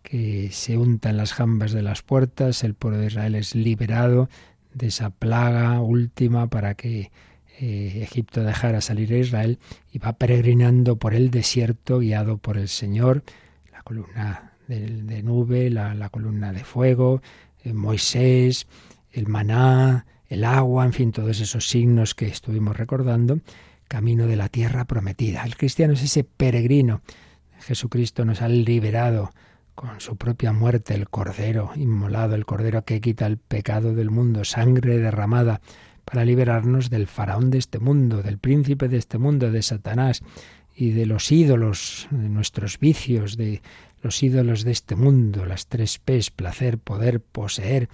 [0.03, 4.29] que se unta en las jambas de las puertas, el pueblo de Israel es liberado
[4.73, 7.11] de esa plaga última para que
[7.59, 9.59] eh, Egipto dejara salir a Israel
[9.93, 13.23] y va peregrinando por el desierto guiado por el Señor,
[13.73, 17.21] la columna de, nube, la, columna de fuego,
[17.64, 18.69] eh, Moisés,
[19.11, 23.40] el maná, el agua, en fin, todos esos signos que estuvimos recordando,
[23.88, 25.43] camino de la tierra prometida.
[25.45, 27.03] El cristiano es ese peregrino.
[27.59, 29.33] Jesucristo nos ha liberado
[29.75, 34.45] con su propia muerte, el Cordero inmolado, el Cordero que quita el pecado del mundo,
[34.45, 35.61] sangre derramada
[36.05, 40.23] para liberarnos del faraón de este mundo, del príncipe de este mundo, de Satanás
[40.77, 43.62] y de los ídolos, de nuestros vicios, de
[44.01, 47.88] los ídolos de este mundo, las tres P's, placer, poder, poseer.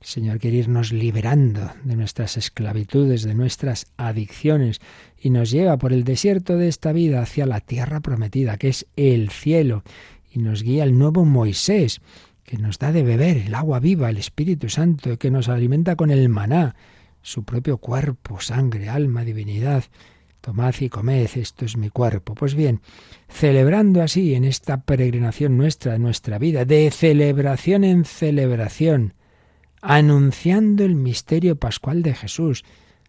[0.00, 4.80] El Señor quiere irnos liberando de nuestras esclavitudes, de nuestras adicciones,
[5.18, 8.86] y nos lleva por el desierto de esta vida hacia la tierra prometida, que es
[8.96, 9.82] el cielo,
[10.32, 12.00] y nos guía el nuevo Moisés,
[12.44, 16.10] que nos da de beber el agua viva, el Espíritu Santo, que nos alimenta con
[16.10, 16.76] el maná,
[17.20, 19.84] su propio cuerpo, sangre, alma, divinidad.
[20.40, 22.34] Tomad y comed, esto es mi cuerpo.
[22.34, 22.80] Pues bien,
[23.28, 29.12] celebrando así en esta peregrinación nuestra, nuestra vida, de celebración en celebración,
[29.80, 32.64] anunciando el misterio pascual de Jesús,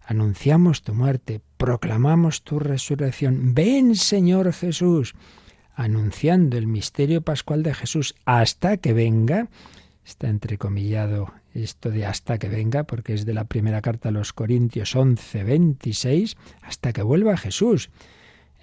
[0.05, 3.53] anunciamos tu muerte, proclamamos tu resurrección.
[3.53, 5.15] Ven, Señor Jesús,
[5.75, 9.49] anunciando el misterio pascual de Jesús hasta que venga.
[10.05, 14.33] Está entrecomillado esto de hasta que venga, porque es de la primera carta a los
[14.33, 17.89] Corintios 11, 26, hasta que vuelva Jesús.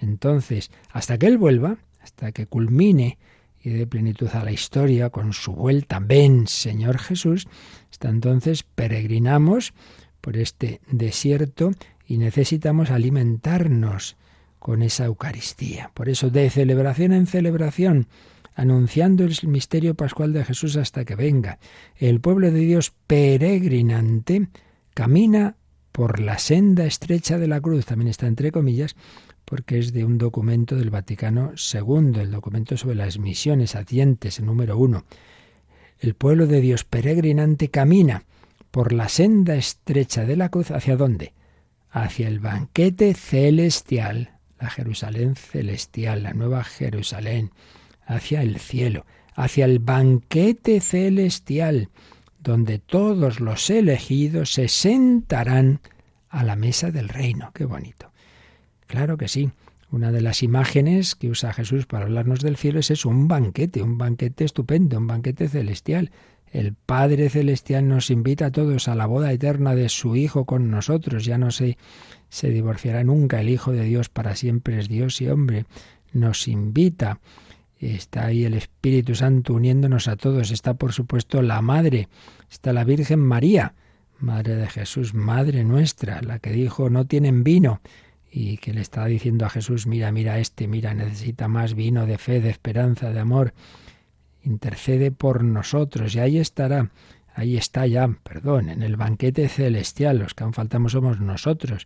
[0.01, 3.17] Entonces, hasta que Él vuelva, hasta que culmine
[3.61, 7.47] y dé plenitud a la historia con su vuelta, ven Señor Jesús,
[7.91, 9.73] hasta entonces peregrinamos
[10.21, 11.71] por este desierto
[12.05, 14.17] y necesitamos alimentarnos
[14.59, 15.91] con esa Eucaristía.
[15.93, 18.07] Por eso, de celebración en celebración,
[18.55, 21.59] anunciando el misterio pascual de Jesús hasta que venga.
[21.95, 24.49] El pueblo de Dios peregrinante
[24.93, 25.55] camina
[25.91, 28.95] por la senda estrecha de la cruz, también está entre comillas,
[29.49, 34.45] porque es de un documento del Vaticano II, el documento sobre las misiones atientes, el
[34.45, 35.05] número uno.
[35.97, 38.25] El pueblo de Dios peregrinante camina
[38.69, 41.33] por la senda estrecha de la cruz, ¿hacia dónde?
[41.89, 47.49] Hacia el banquete celestial, la Jerusalén celestial, la nueva Jerusalén,
[48.05, 51.89] hacia el cielo, hacia el banquete celestial,
[52.37, 55.81] donde todos los elegidos se sentarán
[56.29, 57.51] a la mesa del reino.
[57.51, 58.08] Qué bonito.
[58.89, 59.51] Claro que sí.
[59.91, 63.83] Una de las imágenes que usa Jesús para hablarnos del cielo es eso, un banquete,
[63.83, 66.09] un banquete estupendo, un banquete celestial.
[66.51, 70.71] El Padre Celestial nos invita a todos a la boda eterna de su Hijo con
[70.71, 71.23] nosotros.
[71.23, 71.77] Ya no se,
[72.29, 73.39] se divorciará nunca.
[73.39, 75.65] El Hijo de Dios para siempre es Dios y hombre.
[76.11, 77.19] Nos invita
[77.79, 80.49] Está ahí el Espíritu Santo uniéndonos a todos.
[80.49, 82.09] Está, por supuesto, la Madre.
[82.49, 83.75] Está la Virgen María,
[84.17, 87.81] Madre de Jesús, Madre nuestra, la que dijo no tienen vino
[88.31, 92.17] y que le está diciendo a Jesús, mira, mira este, mira, necesita más vino de
[92.17, 93.53] fe, de esperanza, de amor.
[94.43, 96.91] Intercede por nosotros y ahí estará,
[97.33, 100.19] ahí está ya, perdón, en el banquete celestial.
[100.19, 101.85] Los que aún faltamos somos nosotros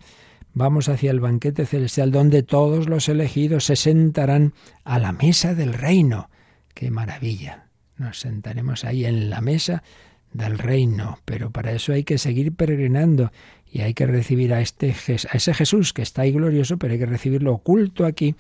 [0.53, 4.53] vamos hacia el banquete celestial donde todos los elegidos se sentarán
[4.83, 6.29] a la mesa del reino.
[6.73, 7.67] ¡Qué maravilla!
[7.97, 9.83] Nos sentaremos ahí en la mesa
[10.31, 13.31] del reino, pero para eso hay que seguir peregrinando
[13.73, 16.99] y hay que recibir a, este, a ese Jesús que está ahí glorioso, pero hay
[16.99, 18.35] que recibirlo oculto aquí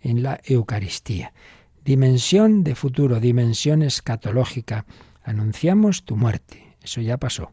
[0.00, 1.34] en la Eucaristía.
[1.84, 4.86] Dimensión de futuro, dimensión escatológica.
[5.22, 7.52] Anunciamos tu muerte, eso ya pasó.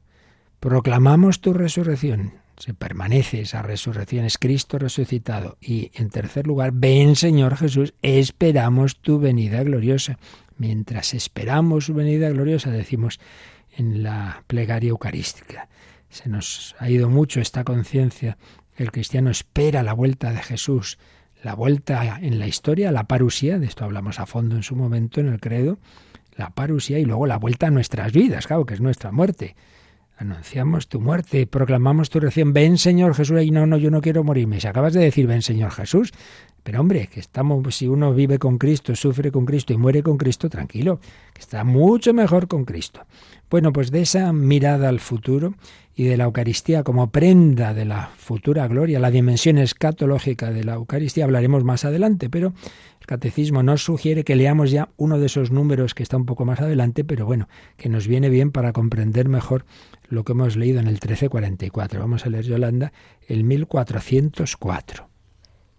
[0.62, 5.58] Proclamamos tu resurrección, se permanece esa resurrección, es Cristo resucitado.
[5.60, 10.19] Y en tercer lugar, ven Señor Jesús, esperamos tu venida gloriosa.
[10.58, 13.19] Mientras esperamos su venida gloriosa, decimos
[13.76, 15.67] en la plegaria eucarística.
[16.15, 18.38] Se nos ha ido mucho esta conciencia.
[18.78, 20.97] El cristiano espera la vuelta de Jesús,
[21.43, 25.19] la vuelta en la historia, la parusía, de esto hablamos a fondo en su momento
[25.19, 25.78] en el credo,
[26.38, 29.58] la parusía y luego la vuelta a nuestras vidas, claro, que es nuestra muerte
[30.17, 32.54] anunciamos tu muerte, proclamamos tu reacción.
[32.54, 33.41] Ven, Señor Jesús.
[33.41, 34.60] Y no, no, yo no quiero morirme.
[34.60, 36.13] Si acabas de decir, ven, Señor Jesús.
[36.63, 40.17] Pero hombre, que estamos, si uno vive con Cristo, sufre con Cristo y muere con
[40.17, 40.99] Cristo, tranquilo,
[41.34, 43.06] que está mucho mejor con Cristo.
[43.51, 45.54] Bueno, pues de esa mirada al futuro
[45.95, 50.73] y de la Eucaristía como prenda de la futura gloria, la dimensión escatológica de la
[50.73, 52.54] Eucaristía, hablaremos más adelante, pero
[53.05, 56.61] catecismo nos sugiere que leamos ya uno de esos números que está un poco más
[56.61, 59.65] adelante, pero bueno, que nos viene bien para comprender mejor
[60.07, 61.99] lo que hemos leído en el 1344.
[61.99, 62.93] Vamos a leer, Yolanda,
[63.27, 65.09] el 1404.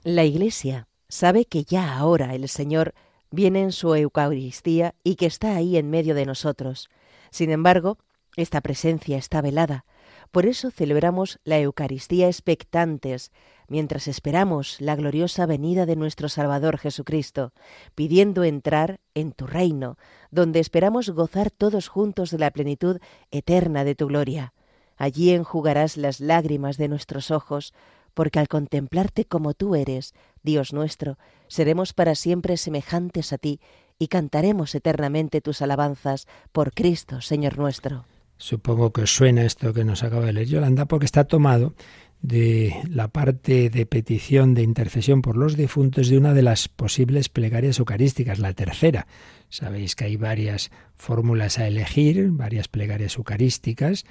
[0.05, 2.95] La Iglesia sabe que ya ahora el Señor
[3.31, 6.89] viene en su Eucaristía y que está ahí en medio de nosotros.
[7.31, 7.99] Sin embargo,
[8.37, 9.85] esta presencia está velada.
[10.31, 13.33] Por eso celebramos la Eucaristía expectantes,
[13.69, 17.53] mientras esperamos la gloriosa venida de nuestro Salvador Jesucristo,
[17.95, 19.97] pidiendo entrar en tu reino,
[20.31, 22.99] donde esperamos gozar todos juntos de la plenitud
[23.31, 24.53] eterna de tu gloria.
[24.97, 27.75] Allí enjugarás las lágrimas de nuestros ojos,
[28.15, 33.61] porque al contemplarte como tú eres, Dios nuestro, seremos para siempre semejantes a ti
[33.99, 38.05] y cantaremos eternamente tus alabanzas por Cristo, Señor nuestro.
[38.39, 41.75] Supongo que os suena esto que nos acaba de leer Yolanda, porque está tomado
[42.21, 47.29] de la parte de petición de intercesión por los difuntos de una de las posibles
[47.29, 49.07] plegarias eucarísticas, la tercera.
[49.49, 54.05] Sabéis que hay varias fórmulas a elegir, varias plegarias eucarísticas,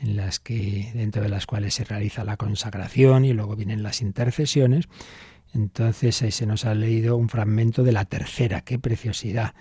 [0.00, 4.02] en las que dentro de las cuales se realiza la consagración y luego vienen las
[4.02, 4.88] intercesiones.
[5.54, 8.62] Entonces ahí se nos ha leído un fragmento de la tercera.
[8.62, 9.54] ¡Qué preciosidad!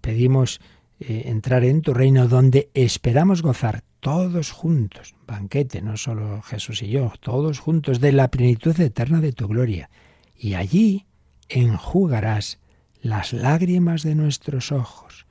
[0.00, 0.60] Pedimos
[0.98, 6.88] eh, entrar en tu reino donde esperamos gozar todos juntos, banquete, no solo Jesús y
[6.88, 9.90] yo, todos juntos de la plenitud eterna de tu gloria.
[10.36, 11.06] Y allí
[11.48, 12.60] enjugarás
[13.02, 15.26] las lágrimas de nuestros ojos,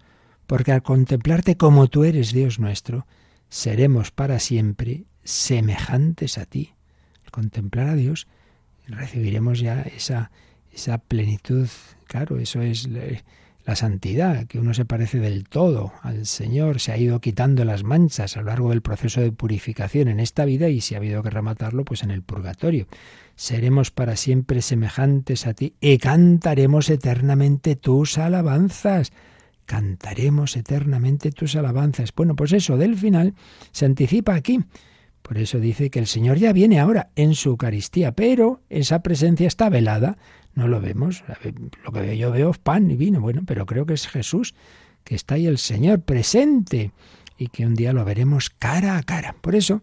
[0.46, 3.08] porque al contemplarte como tú eres, Dios nuestro,
[3.50, 6.74] seremos para siempre semejantes a ti.
[7.24, 8.28] Al contemplar a Dios,
[8.88, 10.32] recibiremos ya esa,
[10.72, 11.68] esa plenitud,
[12.06, 12.88] claro, eso es
[13.66, 17.84] la santidad, que uno se parece del todo al Señor, se ha ido quitando las
[17.84, 21.24] manchas a lo largo del proceso de purificación en esta vida y si ha habido
[21.24, 22.88] que rematarlo, pues en el purgatorio.
[23.36, 29.12] Seremos para siempre semejantes a ti y cantaremos eternamente tus alabanzas.
[29.66, 32.14] Cantaremos eternamente tus alabanzas.
[32.16, 33.34] Bueno, pues eso del final
[33.72, 34.60] se anticipa aquí.
[35.24, 39.48] Por eso dice que el Señor ya viene ahora en su Eucaristía, pero esa presencia
[39.48, 40.20] está velada
[40.56, 41.24] no lo vemos.
[41.84, 43.22] Lo que yo veo es pan y vino.
[43.22, 44.56] Bueno, pero creo que es Jesús,
[45.04, 46.92] que está ahí el Señor presente
[47.38, 49.36] y que un día lo veremos cara a cara.
[49.42, 49.82] Por eso,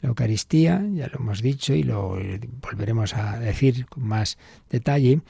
[0.00, 2.18] la Eucaristía, ya lo hemos dicho y lo
[2.60, 4.38] volveremos a decir con más
[4.70, 5.20] detalle,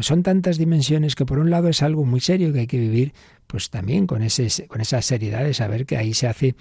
[0.00, 3.12] son tantas dimensiones que por un lado es algo muy serio que hay que vivir,
[3.46, 6.56] pues también con, ese, con esa seriedad de saber que ahí se hace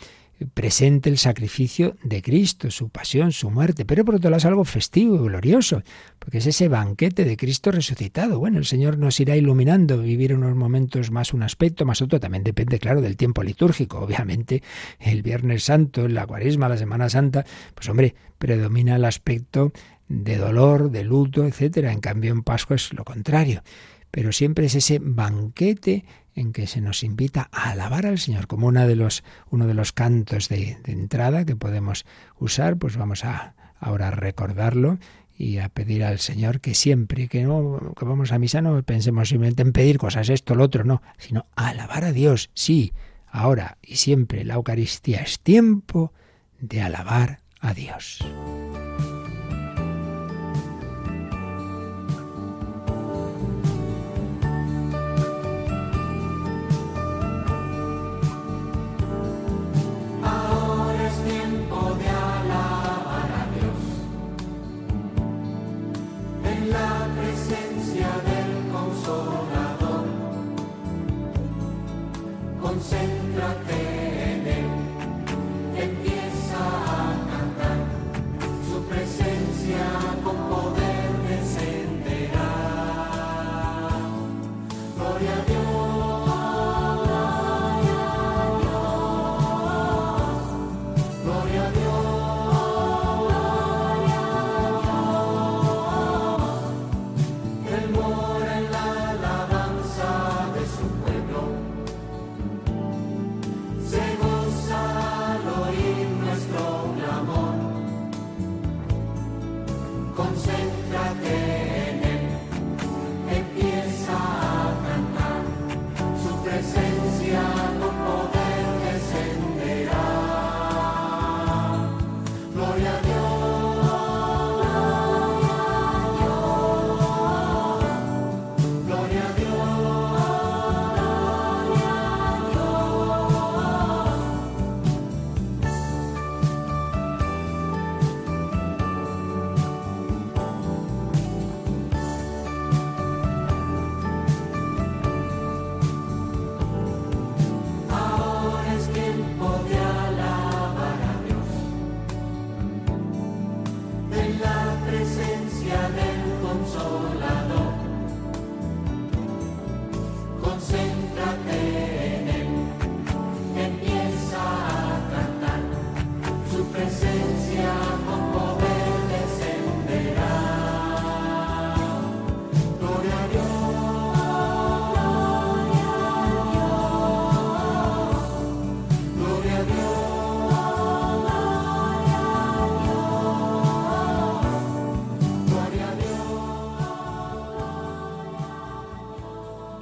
[0.53, 4.65] presente el sacrificio de Cristo, su pasión, su muerte, pero por otro lado es algo
[4.65, 5.83] festivo y glorioso,
[6.19, 8.39] porque es ese banquete de Cristo resucitado.
[8.39, 12.43] Bueno, el Señor nos irá iluminando, vivir unos momentos más un aspecto, más otro, también
[12.43, 13.99] depende, claro, del tiempo litúrgico.
[13.99, 14.61] Obviamente,
[14.99, 19.71] el Viernes Santo, la Cuaresma, la Semana Santa, pues hombre, predomina el aspecto
[20.07, 21.91] de dolor, de luto, etcétera.
[21.91, 23.63] En cambio, en Pascua es lo contrario.
[24.11, 28.67] Pero siempre es ese banquete en que se nos invita a alabar al Señor como
[28.67, 32.05] una de los, uno de los cantos de, entrada que podemos
[32.39, 34.97] usar, pues vamos a ahora a recordarlo
[35.37, 39.29] y a pedir al Señor que siempre que no que vamos a misa no pensemos
[39.29, 42.91] simplemente en pedir cosas esto lo otro no sino alabar a Dios sí
[43.27, 46.11] ahora y siempre la Eucaristía es tiempo
[46.59, 48.19] de alabar a Dios.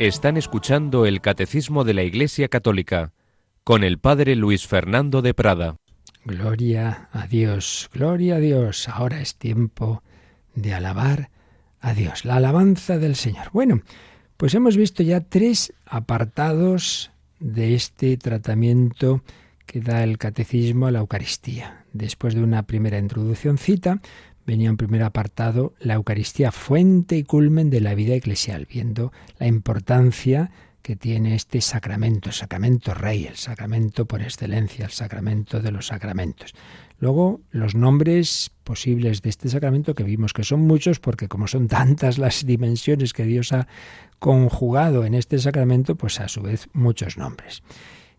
[0.06, 3.12] Están escuchando el Catecismo de la Iglesia Católica
[3.64, 5.78] con el Padre Luis Fernando de Prada.
[6.24, 8.88] Gloria a Dios, gloria a Dios.
[8.88, 10.04] Ahora es tiempo
[10.54, 11.32] de alabar
[11.80, 13.50] a Dios, la alabanza del Señor.
[13.52, 13.82] Bueno,
[14.38, 19.24] pues hemos visto ya tres apartados de este tratamiento
[19.66, 21.84] que da el catecismo a la Eucaristía.
[21.94, 24.02] Después de una primera introducción cita,
[24.46, 29.48] venía un primer apartado, la Eucaristía, fuente y culmen de la vida eclesial, viendo la
[29.48, 35.72] importancia que tiene este sacramento, el sacramento rey, el sacramento por excelencia, el sacramento de
[35.72, 36.54] los sacramentos.
[37.00, 41.68] Luego, los nombres posibles de este sacramento, que vimos que son muchos, porque como son
[41.68, 43.68] tantas las dimensiones que Dios ha
[44.20, 47.64] conjugado en este sacramento, pues a su vez muchos nombres.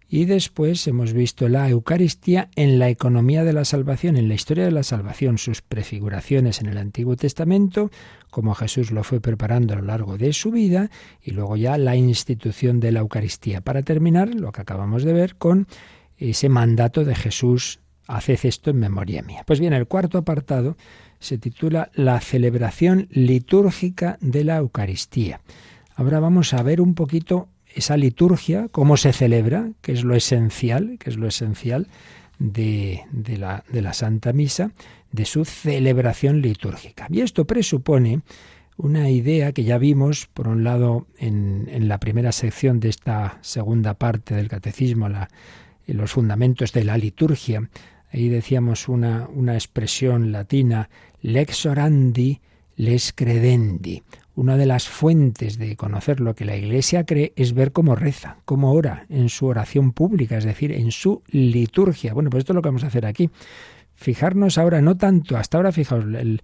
[0.09, 4.65] Y después hemos visto la Eucaristía en la economía de la salvación, en la historia
[4.65, 7.91] de la salvación, sus prefiguraciones en el Antiguo Testamento,
[8.31, 10.91] como Jesús lo fue preparando a lo largo de su vida,
[11.21, 13.63] y luego ya la institución de la Eucaristía.
[13.63, 15.67] Para terminar, lo que acabamos de ver con
[16.19, 19.43] ese mandato de Jesús, haced esto en memoria mía.
[19.45, 20.77] Pues bien, el cuarto apartado
[21.19, 25.41] se titula La celebración litúrgica de la Eucaristía.
[25.97, 30.97] Ahora vamos a ver un poquito esa liturgia, cómo se celebra, que es lo esencial,
[30.99, 31.89] que es lo esencial
[32.39, 33.05] de,
[33.39, 34.73] la, de la Santa Misa,
[35.13, 37.07] de su celebración litúrgica.
[37.11, 38.23] Y esto presupone
[38.79, 43.39] una idea que ya vimos, por un lado, en, en la primera sección de esta
[43.43, 45.09] segunda parte del catecismo,
[45.87, 47.69] los fundamentos de la liturgia.
[48.11, 50.89] Ahí decíamos una, una expresión latina,
[51.21, 52.41] lex orandi,
[52.77, 54.03] les credendi,
[54.37, 58.37] una de las fuentes de conocer lo que la Iglesia cree es ver cómo reza,
[58.45, 62.13] cómo ora en su oración pública, es decir, en su liturgia.
[62.13, 63.31] Bueno, pues esto es lo que vamos a hacer aquí.
[63.95, 66.43] Fijarnos ahora, no tanto, hasta ahora fijaos, el,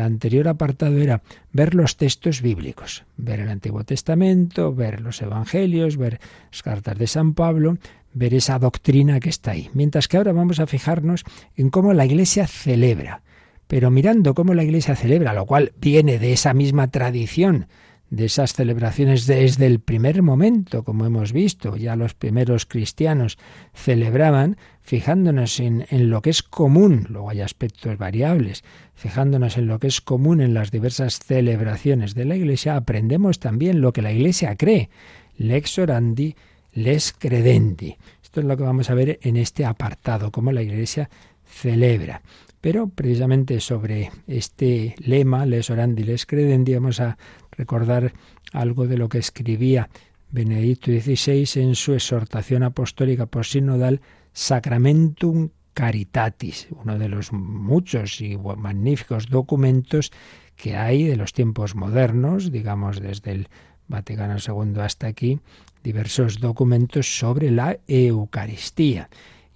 [0.00, 6.20] anterior apartado era ver los textos bíblicos, ver el Antiguo Testamento, ver los Evangelios, ver
[6.52, 7.78] las cartas de San Pablo,
[8.12, 9.70] ver esa doctrina que está ahí.
[9.72, 11.24] Mientras que ahora vamos a fijarnos
[11.56, 13.22] en cómo la Iglesia celebra
[13.70, 17.68] pero mirando cómo la Iglesia celebra, lo cual viene de esa misma tradición,
[18.10, 23.38] de esas celebraciones desde el primer momento, como hemos visto, ya los primeros cristianos
[23.72, 28.64] celebraban, fijándonos en, lo que es común, luego hay aspectos variables,
[28.96, 33.80] fijándonos en lo que es común en las diversas celebraciones de la Iglesia, aprendemos también
[33.80, 34.90] lo que la Iglesia cree,
[35.38, 36.34] lex orandi,
[36.72, 37.98] les credendi.
[38.20, 41.08] Esto es lo que vamos a ver en este apartado, cómo la Iglesia
[41.46, 42.22] celebra.
[42.60, 47.16] Pero precisamente sobre este lema, les orandi, les vamos a
[47.52, 48.12] recordar
[48.52, 49.88] algo de lo que escribía
[50.30, 54.00] Benedicto XVI en su exhortación apostólica posinodal
[54.32, 60.12] Sacramentum Caritatis, uno de los muchos y magníficos documentos
[60.56, 63.48] que hay de los tiempos modernos, digamos desde el
[63.88, 65.40] Vaticano II hasta aquí,
[65.82, 69.08] diversos documentos sobre la Eucaristía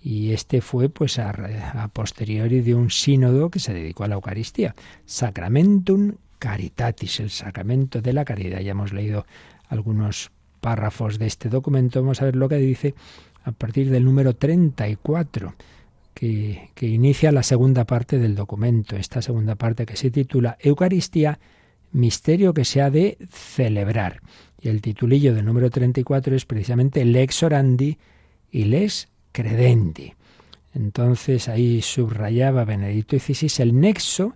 [0.04, 4.74] y este fue pues a, posteriori de un sínodo que se dedicó a la Eucaristía,
[5.06, 8.60] Sacramentum Caritatis, el sacramento de la caridad.
[8.60, 9.24] Ya hemos leído
[9.66, 10.30] algunos
[10.60, 12.94] párrafos de este documento, vamos a ver lo que dice
[13.44, 15.54] a partir del número 34,
[16.12, 21.38] que, que inicia la segunda parte del documento, esta segunda parte que se titula Eucaristía,
[21.92, 24.20] misterio que se ha de celebrar.
[24.60, 27.96] Y el titulillo del número 34 es precisamente Lex Orandi
[28.50, 30.14] y Les credendi.
[30.74, 34.34] Entonces ahí subrayaba Benedicto XVI el nexo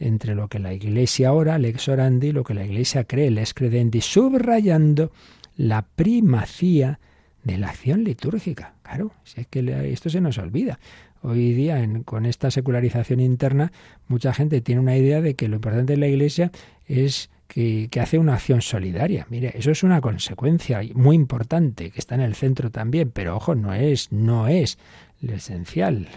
[0.00, 4.00] entre lo que la Iglesia ora, lex orandi, lo que la Iglesia cree, lex credendi,
[4.00, 5.12] subrayando
[5.56, 6.98] la primacía
[7.44, 8.74] de la acción litúrgica.
[8.82, 10.78] Claro, si es que esto se nos olvida.
[11.20, 13.72] Hoy día, con esta secularización interna,
[14.06, 16.52] mucha gente tiene una idea de que lo importante de la Iglesia
[16.86, 19.26] es que, hace una acción solidaria.
[19.30, 23.54] Mire, eso es una consecuencia muy importante que está en el centro también, pero ojo,
[23.54, 24.78] no es, no es
[25.20, 26.08] lo esencial.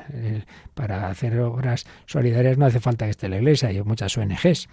[0.76, 4.68] para hacer obras solidarias no hace falta que esté la iglesia, hay muchas ONGs.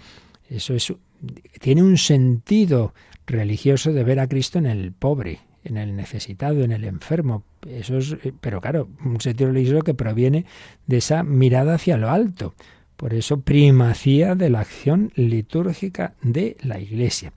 [0.51, 0.93] Eso es,
[1.61, 2.93] tiene un sentido
[3.27, 7.45] religioso de ver a Cristo en el pobre, en el necesitado, en el enfermo.
[7.67, 10.45] Eso es, pero claro, un sentido religioso que proviene
[10.87, 12.55] de esa mirada hacia lo alto.
[12.99, 17.33] Por eso, primacía de la acción litúrgica de la Iglesia.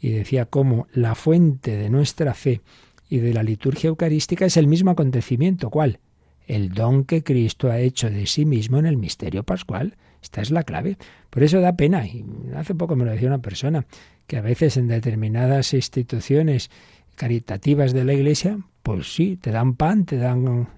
[0.00, 2.60] Y decía cómo la fuente de nuestra fe
[3.08, 5.70] y de la liturgia eucarística es el mismo acontecimiento.
[5.70, 6.00] ¿Cuál?
[6.48, 9.94] El don que Cristo ha hecho de sí mismo en el misterio pascual.
[10.20, 10.98] Esta es la clave.
[11.30, 12.24] Por eso da pena, y
[12.56, 13.86] hace poco me lo decía una persona,
[14.26, 16.68] que a veces en determinadas instituciones
[17.16, 20.68] caritativas de la Iglesia, pues sí, te dan pan, te dan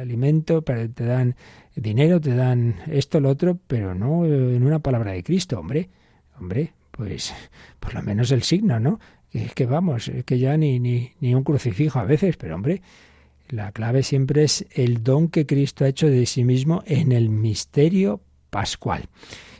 [0.00, 1.34] alimento, te dan
[1.74, 5.88] dinero, te dan esto, lo otro, pero no en una palabra de Cristo, hombre.
[6.38, 7.34] Hombre, pues
[7.80, 9.00] por lo menos el signo, ¿no?
[9.30, 12.82] que, que vamos, que ya ni, ni, ni un crucifijo a veces, pero hombre,
[13.48, 17.28] la clave siempre es el don que Cristo ha hecho de sí mismo en el
[17.30, 18.20] misterio
[18.50, 19.08] pascual.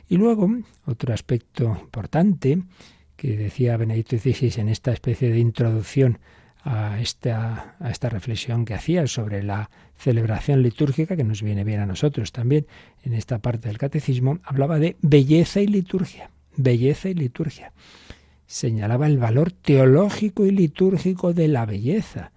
[0.07, 0.49] Y luego,
[0.85, 2.61] otro aspecto importante
[3.19, 6.19] que decía Benedicto XVI en esta especie de introducción
[6.63, 11.81] a esta, a esta reflexión que hacía sobre la celebración litúrgica, que nos viene bien
[11.81, 12.65] a nosotros también
[13.03, 16.31] en esta parte del catecismo, hablaba de belleza y liturgia.
[16.55, 17.73] Belleza y liturgia.
[18.47, 22.31] Señalaba el valor teológico y litúrgico de la belleza.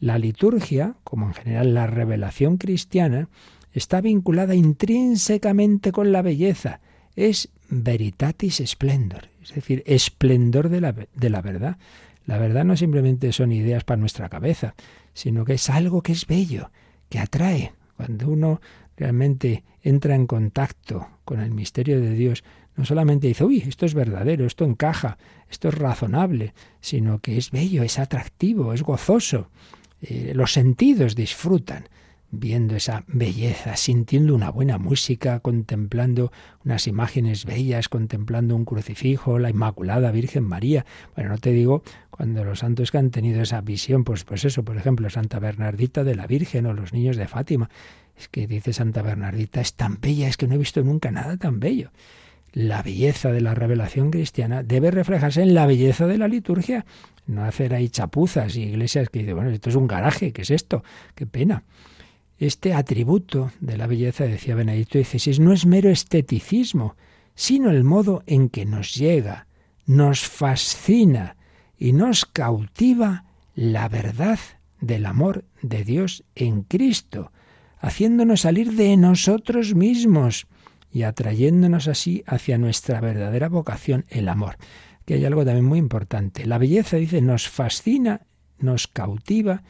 [0.00, 3.30] La liturgia, como en general la revelación cristiana,
[3.72, 6.80] está vinculada intrínsecamente con la belleza.
[7.16, 11.78] Es veritatis splendor, es decir, esplendor de la, de la verdad.
[12.26, 14.74] La verdad no simplemente son ideas para nuestra cabeza,
[15.14, 16.70] sino que es algo que es bello,
[17.08, 17.72] que atrae.
[17.96, 18.60] Cuando uno
[18.96, 22.44] realmente entra en contacto con el misterio de Dios,
[22.76, 25.16] no solamente dice, uy, esto es verdadero, esto encaja,
[25.50, 29.48] esto es razonable, sino que es bello, es atractivo, es gozoso.
[30.02, 31.88] Eh, los sentidos disfrutan
[32.36, 36.32] viendo esa belleza, sintiendo una buena música, contemplando
[36.64, 40.86] unas imágenes bellas, contemplando un crucifijo, la Inmaculada Virgen María.
[41.14, 44.64] Bueno, no te digo cuando los santos que han tenido esa visión, pues, pues eso,
[44.64, 47.68] por ejemplo, Santa Bernardita de la Virgen o los niños de Fátima.
[48.18, 51.36] Es que dice Santa Bernardita, es tan bella, es que no he visto nunca nada
[51.36, 51.90] tan bello.
[52.52, 56.86] La belleza de la revelación cristiana debe reflejarse en la belleza de la liturgia,
[57.26, 60.50] no hacer ahí chapuzas y iglesias que dicen, bueno, esto es un garaje, ¿qué es
[60.50, 60.82] esto?
[61.14, 61.64] Qué pena.
[62.38, 66.94] Este atributo de la belleza, decía Benedicto XVI, no es mero esteticismo,
[67.34, 69.46] sino el modo en que nos llega,
[69.86, 71.36] nos fascina
[71.78, 73.24] y nos cautiva
[73.54, 74.38] la verdad
[74.80, 77.32] del amor de Dios en Cristo,
[77.78, 80.46] haciéndonos salir de nosotros mismos
[80.90, 84.56] y atrayéndonos así hacia nuestra verdadera vocación, el amor.
[85.06, 86.44] Que hay algo también muy importante.
[86.46, 88.22] La belleza, dice, nos fascina,
[88.58, 89.62] nos cautiva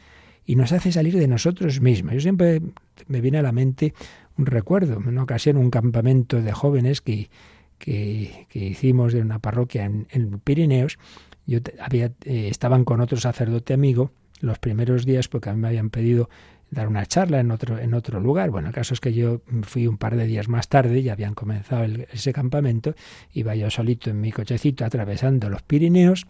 [0.47, 2.13] y nos hace salir de nosotros mismos.
[2.13, 2.61] Yo siempre
[3.07, 3.93] me viene a la mente
[4.37, 7.29] un recuerdo, en una ocasión un campamento de jóvenes que,
[7.77, 10.97] que, hicimos de una parroquia en, en Pirineos.
[11.45, 15.67] Yo había, eh, estaban con otro sacerdote amigo los primeros días porque a mí me
[15.67, 16.29] habían pedido
[16.71, 18.49] dar una charla en otro, en otro lugar.
[18.49, 21.33] Bueno, el caso es que yo fui un par de días más tarde, ya habían
[21.33, 22.95] comenzado ese campamento,
[23.33, 26.25] iba yo solito en mi cochecito atravesando los Pirineos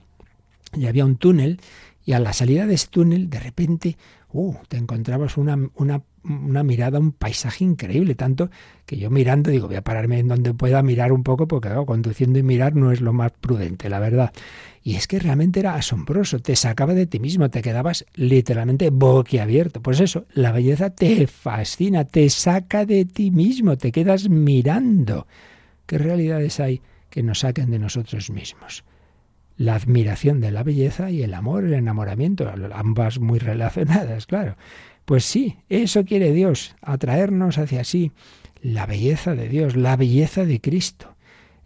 [0.74, 1.60] y había un túnel
[2.08, 3.98] y a la salida de ese túnel, de repente,
[4.32, 8.50] uh, te encontrabas una, una, una, mirada, un paisaje increíble, tanto
[8.86, 12.40] que yo mirando digo, voy a pararme en donde pueda mirar un poco, porque conduciendo
[12.40, 14.32] y mirar no es lo más prudente, la verdad.
[14.82, 19.82] Y es que realmente era asombroso, te sacaba de ti mismo, te quedabas literalmente boquiabierto.
[19.82, 25.28] Pues eso, la belleza te fascina, te saca de ti mismo, te quedas mirando.
[25.86, 28.86] ¿Qué realidades hay que nos saquen de nosotros mismos?
[29.58, 34.56] La admiración de la belleza y el amor, el enamoramiento, ambas muy relacionadas, claro.
[35.06, 38.12] Pues sí, eso quiere Dios, atraernos hacia sí,
[38.62, 41.16] la belleza de Dios, la belleza de Cristo.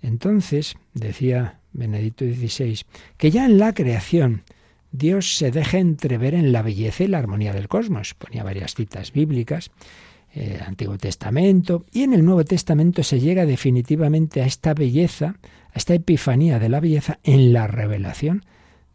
[0.01, 2.81] Entonces, decía Benedicto XVI,
[3.17, 4.43] que ya en la creación
[4.91, 8.13] Dios se deja entrever en la belleza y la armonía del cosmos.
[8.13, 9.71] Ponía varias citas bíblicas,
[10.33, 15.35] el eh, Antiguo Testamento, y en el Nuevo Testamento se llega definitivamente a esta belleza,
[15.73, 18.43] esta epifanía de la belleza en la revelación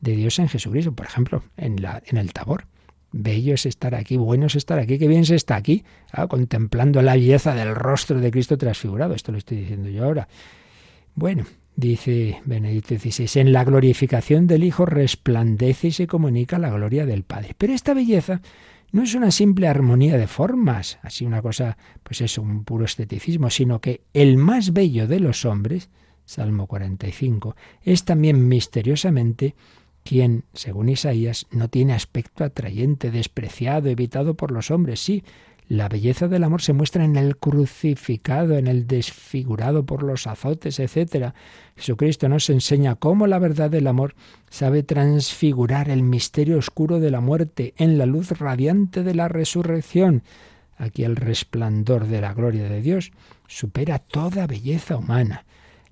[0.00, 2.66] de Dios en Jesucristo, por ejemplo, en, la, en el Tabor.
[3.12, 7.00] Bello es estar aquí, bueno es estar aquí, qué bien se está aquí, ah, contemplando
[7.00, 9.14] la belleza del rostro de Cristo transfigurado.
[9.14, 10.28] Esto lo estoy diciendo yo ahora.
[11.14, 11.46] Bueno,
[11.76, 17.22] dice Benedicto XVI, en la glorificación del Hijo resplandece y se comunica la gloria del
[17.22, 17.54] Padre.
[17.56, 18.42] Pero esta belleza
[18.92, 23.50] no es una simple armonía de formas, así una cosa, pues es un puro esteticismo,
[23.50, 25.90] sino que el más bello de los hombres,
[26.26, 29.54] Salmo 45, es también misteriosamente
[30.04, 35.00] quien, según Isaías, no tiene aspecto atrayente, despreciado, evitado por los hombres.
[35.00, 35.24] Sí,
[35.68, 40.78] la belleza del amor se muestra en el crucificado, en el desfigurado por los azotes,
[40.78, 41.32] etc.
[41.74, 44.14] Jesucristo nos enseña cómo la verdad del amor
[44.48, 50.22] sabe transfigurar el misterio oscuro de la muerte en la luz radiante de la resurrección.
[50.76, 53.10] Aquí el resplandor de la gloria de Dios
[53.48, 55.46] supera toda belleza humana.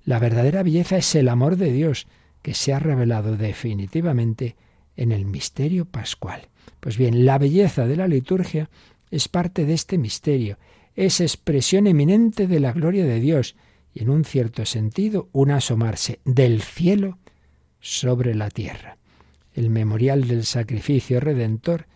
[0.05, 2.07] La verdadera belleza es el amor de Dios,
[2.41, 4.55] que se ha revelado definitivamente
[4.95, 6.47] en el misterio pascual.
[6.79, 8.69] Pues bien, la belleza de la liturgia
[9.09, 10.59] es parte de este misterio,
[10.95, 13.55] es expresión eminente de la gloria de Dios
[13.93, 17.17] y en un cierto sentido un asomarse del cielo
[17.79, 18.97] sobre la tierra.
[19.53, 21.87] El memorial del sacrificio redentor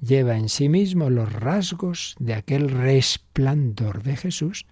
[0.00, 4.66] lleva en sí mismo los rasgos de aquel resplandor de Jesús.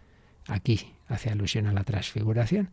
[0.46, 2.70] Aquí hace alusión a la transfiguración.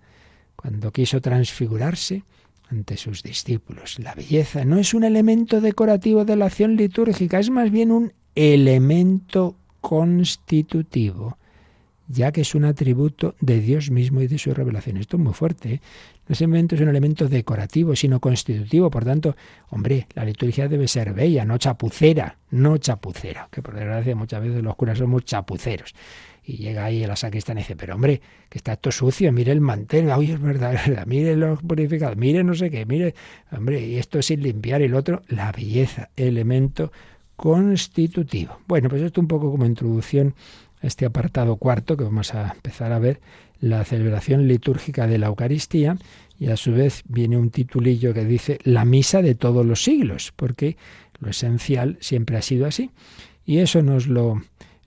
[0.55, 2.23] Cuando quiso transfigurarse
[2.71, 3.99] ante sus discípulos.
[3.99, 8.13] La belleza no es un elemento decorativo de la acción litúrgica, es más bien un
[8.33, 11.37] elemento constitutivo,
[12.07, 14.97] ya que es un atributo de Dios mismo y de su revelación.
[14.97, 15.73] Esto es muy fuerte.
[15.73, 15.81] ¿eh?
[16.27, 18.89] No es un elemento decorativo, sino constitutivo.
[18.89, 19.35] Por tanto,
[19.69, 24.63] hombre, la liturgia debe ser bella, no chapucera, no chapucera, que por desgracia muchas veces
[24.63, 25.93] los curas somos chapuceros
[26.43, 29.61] y llega ahí la sacristán y dice, pero hombre, que está esto sucio, mire el
[29.61, 33.15] mantel, ay, es verdad, es verdad, mire los purificados, mire no sé qué, mire,
[33.51, 36.91] hombre, y esto sin limpiar el otro, la belleza, elemento
[37.35, 38.59] constitutivo.
[38.67, 40.35] Bueno, pues esto un poco como introducción
[40.81, 43.19] a este apartado cuarto que vamos a empezar a ver,
[43.59, 45.97] la celebración litúrgica de la Eucaristía,
[46.39, 50.33] y a su vez viene un titulillo que dice la misa de todos los siglos,
[50.35, 50.75] porque
[51.19, 52.89] lo esencial siempre ha sido así.
[53.45, 54.41] Y eso nos lo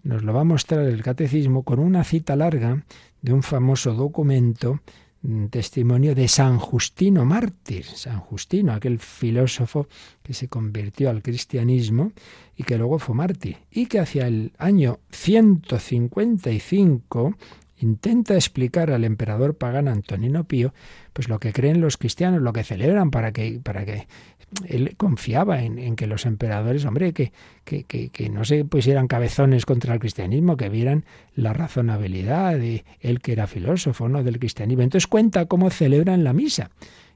[0.05, 2.85] nos lo va a mostrar el catecismo con una cita larga
[3.23, 4.79] de un famoso documento,
[5.23, 9.89] un testimonio de San Justino mártir, San Justino, aquel filósofo
[10.23, 12.13] que se convirtió al cristianismo
[12.55, 17.35] y que luego fue mártir, y que hacia el año 155
[17.79, 20.75] intenta explicar al emperador pagano Antonino Pío
[21.13, 24.07] pues lo que creen los cristianos, lo que celebran para que para que
[24.69, 27.33] él confiaba en, que los emperadores, hombre, que,
[27.65, 33.21] que, que, no se pusieran cabezones contra el cristianismo, que vieran la razonabilidad de él
[33.21, 34.23] que era filósofo, ¿no?
[34.23, 34.83] del cristianismo.
[34.83, 36.71] Entonces cuenta cómo celebran la misa.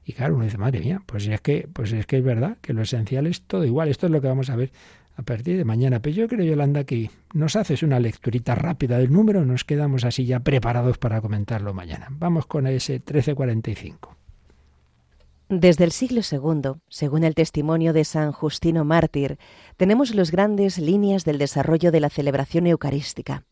[0.05, 2.73] Y claro, uno dice, madre mía, pues es que, pues es que es verdad que
[2.73, 3.89] lo esencial es todo igual.
[3.89, 4.71] Esto es lo que vamos a ver
[5.15, 6.01] a partir de mañana.
[6.01, 10.25] Pero yo creo, Yolanda, que nos haces una lecturita rápida del número, nos quedamos así
[10.25, 12.07] ya preparados para comentarlo mañana.
[12.09, 14.18] Vamos con ese 1345.
[15.51, 19.39] Desde el siglo II, según el testimonio de San Justino Mártir,
[19.77, 23.45] tenemos las grandes líneas del desarrollo de la celebración eucarística.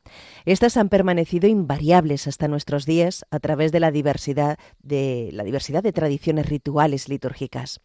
[0.45, 5.81] Estas han permanecido invariables hasta nuestros días a través de la diversidad de la diversidad
[5.81, 7.81] de tradiciones rituales litúrgicas.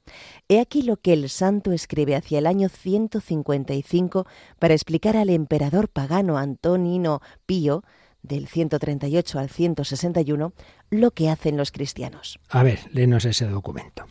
[0.46, 4.26] He aquí lo que el santo escribe hacia el año 155
[4.58, 7.82] para explicar al emperador pagano Antonino Pío
[8.22, 10.52] del 138 al 161
[10.90, 12.38] lo que hacen los cristianos.
[12.48, 14.06] A ver, léenos ese documento.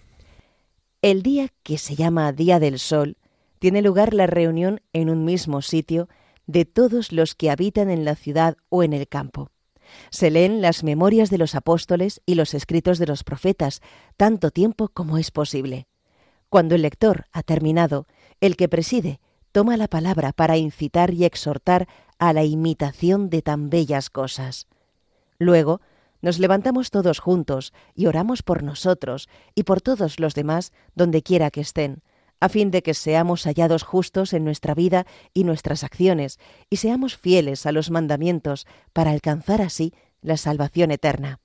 [1.01, 3.17] El día que se llama Día del Sol
[3.59, 6.09] tiene lugar la reunión en un mismo sitio
[6.45, 9.49] de todos los que habitan en la ciudad o en el campo.
[10.09, 13.81] Se leen las memorias de los apóstoles y los escritos de los profetas,
[14.17, 15.87] tanto tiempo como es posible.
[16.49, 18.07] Cuando el lector ha terminado,
[18.41, 19.19] el que preside
[19.51, 21.87] toma la palabra para incitar y exhortar
[22.19, 24.67] a la imitación de tan bellas cosas.
[25.39, 25.81] Luego,
[26.21, 31.49] nos levantamos todos juntos y oramos por nosotros y por todos los demás donde quiera
[31.49, 32.03] que estén,
[32.39, 36.39] a fin de que seamos hallados justos en nuestra vida y nuestras acciones,
[36.69, 41.39] y seamos fieles a los mandamientos para alcanzar así la salvación eterna.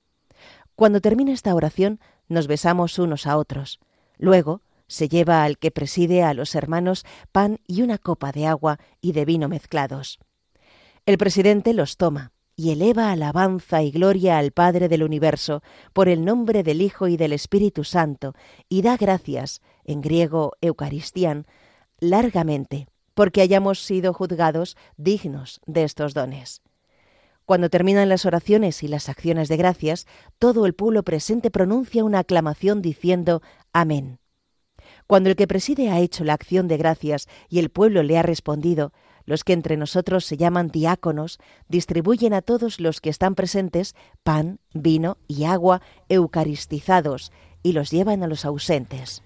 [0.75, 1.99] Cuando termina esta oración,
[2.29, 3.79] nos besamos unos a otros.
[4.19, 8.79] Luego, se lleva al que preside a los hermanos pan y una copa de agua
[9.01, 10.19] y de vino mezclados.
[11.05, 15.61] El presidente los toma y eleva alabanza y gloria al Padre del universo
[15.93, 18.33] por el nombre del Hijo y del Espíritu Santo,
[18.67, 21.45] y da gracias, en griego eucaristián,
[21.99, 26.61] largamente, porque hayamos sido juzgados dignos de estos dones.
[27.45, 30.07] Cuando terminan las oraciones y las acciones de gracias,
[30.39, 34.19] todo el pueblo presente pronuncia una aclamación diciendo Amén.
[35.07, 38.23] Cuando el que preside ha hecho la acción de gracias y el pueblo le ha
[38.23, 38.91] respondido,
[39.25, 44.59] los que entre nosotros se llaman diáconos distribuyen a todos los que están presentes pan,
[44.73, 47.31] vino y agua eucaristizados
[47.63, 49.21] y los llevan a los ausentes.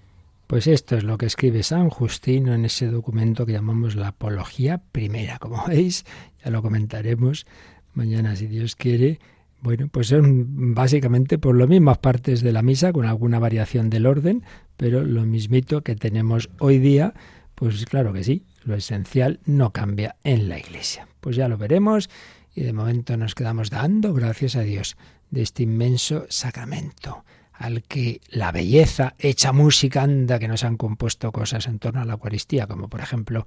[0.46, 4.82] Pues esto es lo que escribe San Justino en ese documento que llamamos la Apología
[4.92, 5.38] Primera.
[5.38, 6.04] Como veis,
[6.44, 7.46] ya lo comentaremos
[7.94, 9.18] mañana si Dios quiere.
[9.62, 14.06] Bueno, pues son básicamente por las mismas partes de la misa, con alguna variación del
[14.06, 14.42] orden,
[14.76, 17.14] pero lo mismito que tenemos hoy día,
[17.54, 21.06] pues claro que sí, lo esencial no cambia en la Iglesia.
[21.20, 22.10] Pues ya lo veremos
[22.56, 24.96] y de momento nos quedamos dando gracias a Dios
[25.30, 31.30] de este inmenso sacramento al que la belleza hecha música anda que nos han compuesto
[31.30, 33.46] cosas en torno a la Eucaristía, como por ejemplo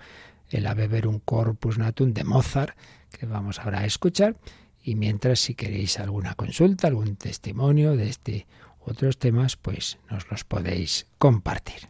[0.50, 2.78] el Ave un Corpus Natum de Mozart,
[3.12, 4.38] que vamos ahora a escuchar,
[4.86, 8.46] y mientras si queréis alguna consulta, algún testimonio de este
[8.80, 11.90] otros temas, pues nos los podéis compartir.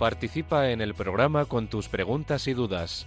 [0.00, 3.06] Participa en el programa con tus preguntas y dudas.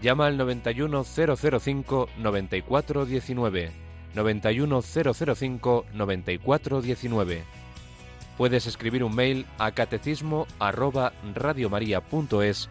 [0.00, 3.72] Llama al 91005 9419.
[4.14, 7.42] 91005 9419.
[8.36, 12.70] Puedes escribir un mail a catecismo arroba radiomaria.es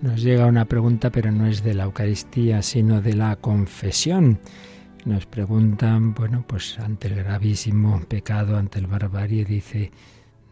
[0.00, 4.38] Nos llega una pregunta, pero no es de la Eucaristía, sino de la confesión.
[5.04, 9.90] Nos preguntan, bueno, pues ante el gravísimo pecado, ante el barbarie, dice,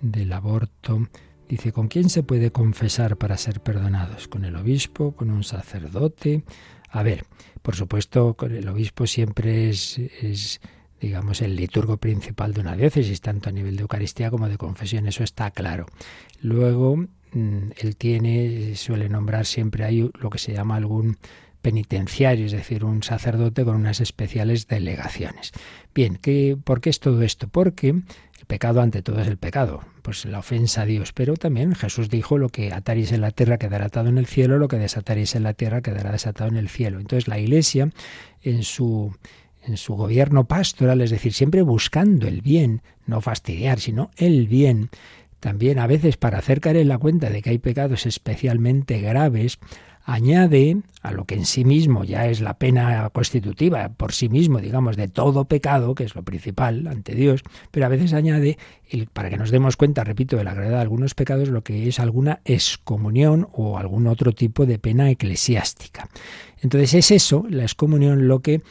[0.00, 1.08] del aborto,
[1.48, 4.26] dice, ¿con quién se puede confesar para ser perdonados?
[4.26, 5.12] ¿Con el obispo?
[5.12, 6.42] ¿Con un sacerdote?
[6.90, 7.24] A ver,
[7.62, 10.60] por supuesto, con el obispo siempre es,
[11.00, 15.06] digamos, el liturgo principal de una diócesis, tanto a nivel de Eucaristía como de confesión,
[15.06, 15.86] eso está claro.
[16.40, 17.06] Luego,
[17.76, 21.18] él tiene, suele nombrar siempre hay lo que se llama algún
[21.62, 25.52] penitenciario, es decir, un sacerdote con unas especiales delegaciones.
[25.94, 27.48] Bien, ¿qué, ¿por qué es todo esto?
[27.48, 31.74] Porque el pecado ante todo es el pecado, pues la ofensa a Dios, pero también
[31.74, 34.78] Jesús dijo lo que ataréis en la tierra quedará atado en el cielo, lo que
[34.78, 37.00] desataréis en la tierra quedará desatado en el cielo.
[37.00, 37.90] Entonces la Iglesia
[38.42, 39.12] en su
[39.66, 44.90] en su gobierno pastoral, es decir, siempre buscando el bien, no fastidiar, sino el bien,
[45.46, 49.60] también a veces para hacer caer en la cuenta de que hay pecados especialmente graves,
[50.02, 54.58] añade a lo que en sí mismo ya es la pena constitutiva por sí mismo,
[54.58, 58.58] digamos, de todo pecado, que es lo principal ante Dios, pero a veces añade,
[59.12, 62.00] para que nos demos cuenta, repito, de la gravedad de algunos pecados, lo que es
[62.00, 66.08] alguna excomunión o algún otro tipo de pena eclesiástica.
[66.60, 68.62] Entonces es eso, la excomunión, lo que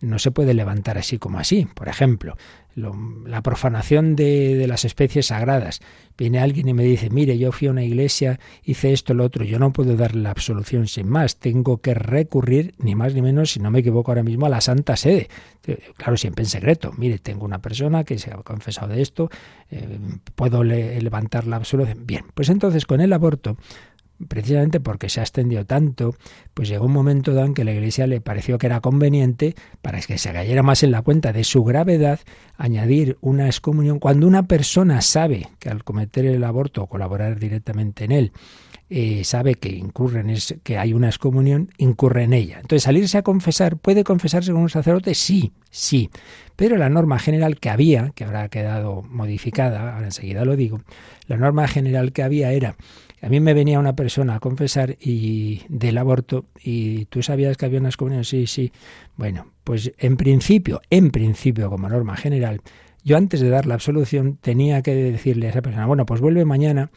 [0.00, 1.66] no se puede levantar así como así.
[1.74, 2.36] Por ejemplo,
[2.74, 5.80] la profanación de, las especies sagradas.
[6.16, 9.44] Viene alguien y me dice, mire, yo fui a una iglesia, hice esto, lo otro,
[9.44, 13.52] yo no puedo dar la absolución sin más, tengo que recurrir, ni más ni menos,
[13.52, 15.28] si no me equivoco ahora mismo, a la Santa Sede.
[15.96, 16.92] Claro, siempre en secreto.
[16.96, 19.30] Mire, tengo una persona que se ha confesado de esto,
[19.70, 19.98] eh,
[20.34, 22.06] puedo levantar la absolución.
[22.06, 23.56] Bien, pues entonces con el aborto
[24.28, 26.14] precisamente porque se ha extendido tanto,
[26.54, 30.18] pues llegó un momento en que la Iglesia le pareció que era conveniente, para que
[30.18, 32.20] se cayera más en la cuenta de su gravedad,
[32.56, 38.04] añadir una excomunión cuando una persona sabe que al cometer el aborto o colaborar directamente
[38.04, 38.32] en él,
[38.94, 42.56] eh, sabe que incurre en que hay una excomunión, incurre en ella.
[42.60, 45.14] Entonces, salirse a confesar, ¿puede confesarse con un sacerdote?
[45.14, 46.10] Sí, sí.
[46.56, 50.82] Pero la norma general que había, que habrá quedado modificada, ahora enseguida lo digo,
[51.26, 52.76] la norma general que había era
[53.22, 57.66] A mí me venía una persona a confesar y del aborto y tú sabías que
[57.66, 58.72] había unas comuniones, sí, sí.
[59.16, 62.60] Bueno, pues en principio, en principio como norma general,
[63.04, 66.44] yo antes de dar la absolución tenía que decirle a esa persona, bueno, pues vuelve
[66.44, 66.90] mañana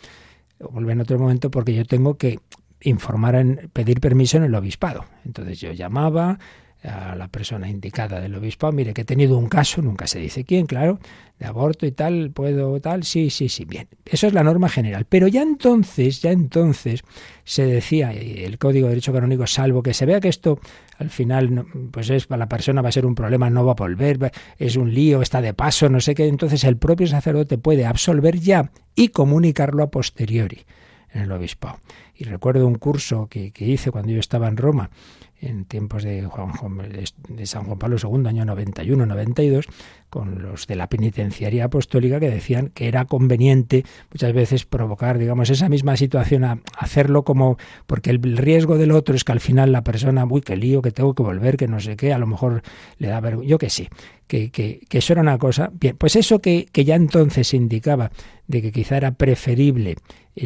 [0.59, 2.39] o vuelve en otro momento porque yo tengo que
[2.82, 5.05] informar en pedir permiso en el obispado.
[5.26, 6.39] Entonces yo llamaba,
[6.86, 10.43] a la persona indicada del obispo, mire que he tenido un caso, nunca se dice
[10.43, 10.99] quién, claro,
[11.39, 13.88] de aborto y tal, puedo tal, sí, sí, sí, bien.
[14.05, 15.05] Eso es la norma general.
[15.05, 17.03] Pero ya entonces, ya entonces
[17.43, 20.59] se decía, el Código de Derecho Canónico, salvo que se vea que esto
[20.97, 23.75] al final, pues es para la persona va a ser un problema, no va a
[23.75, 27.86] volver, es un lío, está de paso, no sé qué, entonces el propio sacerdote puede
[27.86, 30.65] absolver ya y comunicarlo a posteriori
[31.13, 31.79] en el obispo.
[32.15, 34.89] Y recuerdo un curso que, que hice cuando yo estaba en Roma,
[35.41, 36.51] en tiempos de, Juan,
[37.29, 39.65] de San Juan Pablo II, año 91-92,
[40.09, 45.49] con los de la penitenciaría apostólica que decían que era conveniente muchas veces provocar, digamos,
[45.49, 49.71] esa misma situación, a hacerlo como, porque el riesgo del otro es que al final
[49.71, 52.27] la persona, uy, qué lío, que tengo que volver, que no sé qué, a lo
[52.27, 52.61] mejor
[52.97, 53.89] le da vergüenza, yo qué sé,
[54.28, 55.71] que, que, eso era una cosa.
[55.73, 58.11] Bien, pues eso que, que ya entonces indicaba
[58.47, 59.95] de que quizá era preferible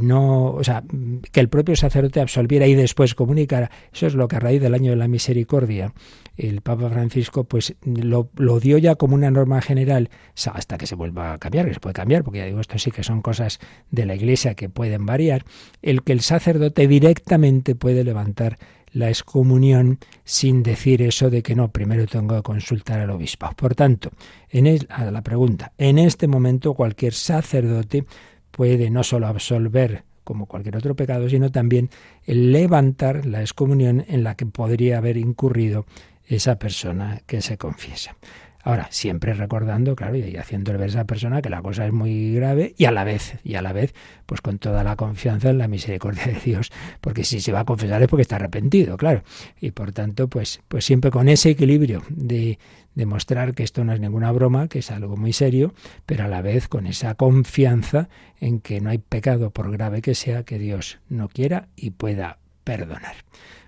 [0.02, 0.84] no, o sea,
[1.32, 4.76] que el propio sacerdote absolviera y después comunicara, eso es lo que a raíz del
[4.76, 5.94] año de la misericordia
[6.38, 10.10] el Papa Francisco pues lo, lo, dio ya como una norma general
[10.54, 12.92] hasta que se vuelva a cambiar, que se puede cambiar, porque ya digo, esto sí
[12.92, 13.60] que son cosas
[13.92, 15.44] de la Iglesia que pueden variar,
[15.82, 18.58] el que el sacerdote directamente puede levantar
[18.92, 23.50] la excomunión sin decir eso de que no, primero tengo que consultar al obispo.
[23.56, 24.12] Por tanto,
[24.50, 28.06] en la pregunta, en este momento cualquier sacerdote
[28.52, 31.90] puede no solo absolver como cualquier otro pecado, sino también
[32.28, 35.86] levantar la excomunión en la que podría haber incurrido
[36.28, 38.16] esa persona que se confiesa.
[38.62, 42.34] Ahora, siempre recordando, claro, y haciéndole ver a esa persona que la cosa es muy
[42.34, 43.94] grave y a la vez, y a la vez,
[44.26, 47.66] pues con toda la confianza en la misericordia de Dios, porque si se va a
[47.66, 49.24] confesar es porque está arrepentido, claro.
[49.62, 52.60] Y por tanto, pues, pues siempre con ese equilibrio de
[52.96, 55.74] demostrar que esto no es ninguna broma, que es algo muy serio,
[56.06, 58.10] pero a la vez con esa confianza
[58.42, 62.40] en que no hay pecado, por grave que sea, que Dios no quiera y pueda
[62.66, 63.16] perdonar.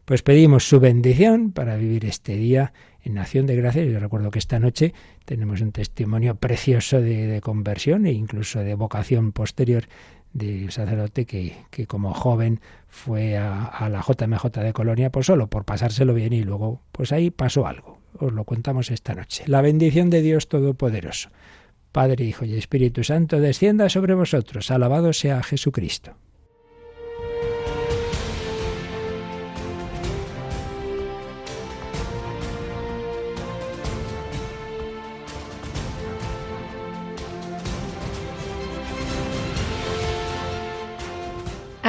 [0.04, 2.74] Pues pedimos su bendición para vivir este día
[3.04, 3.88] en Nación de Gracias.
[3.88, 4.93] Yo recuerdo que esta noche
[5.26, 9.86] tenemos un testimonio precioso de, conversión e incluso de vocación posterior
[10.34, 15.47] de un sacerdote que, que como joven fue a, la JMJ de Colonia, pues solo
[15.47, 17.99] por pasárselo bien y luego, pues ahí pasó algo.
[18.20, 19.43] Os lo contamos esta noche.
[19.47, 21.30] La bendición de Dios Todopoderoso,
[21.91, 24.72] Padre, Hijo y Espíritu Santo, descienda sobre vosotros.
[24.72, 26.16] Alabado sea Jesucristo.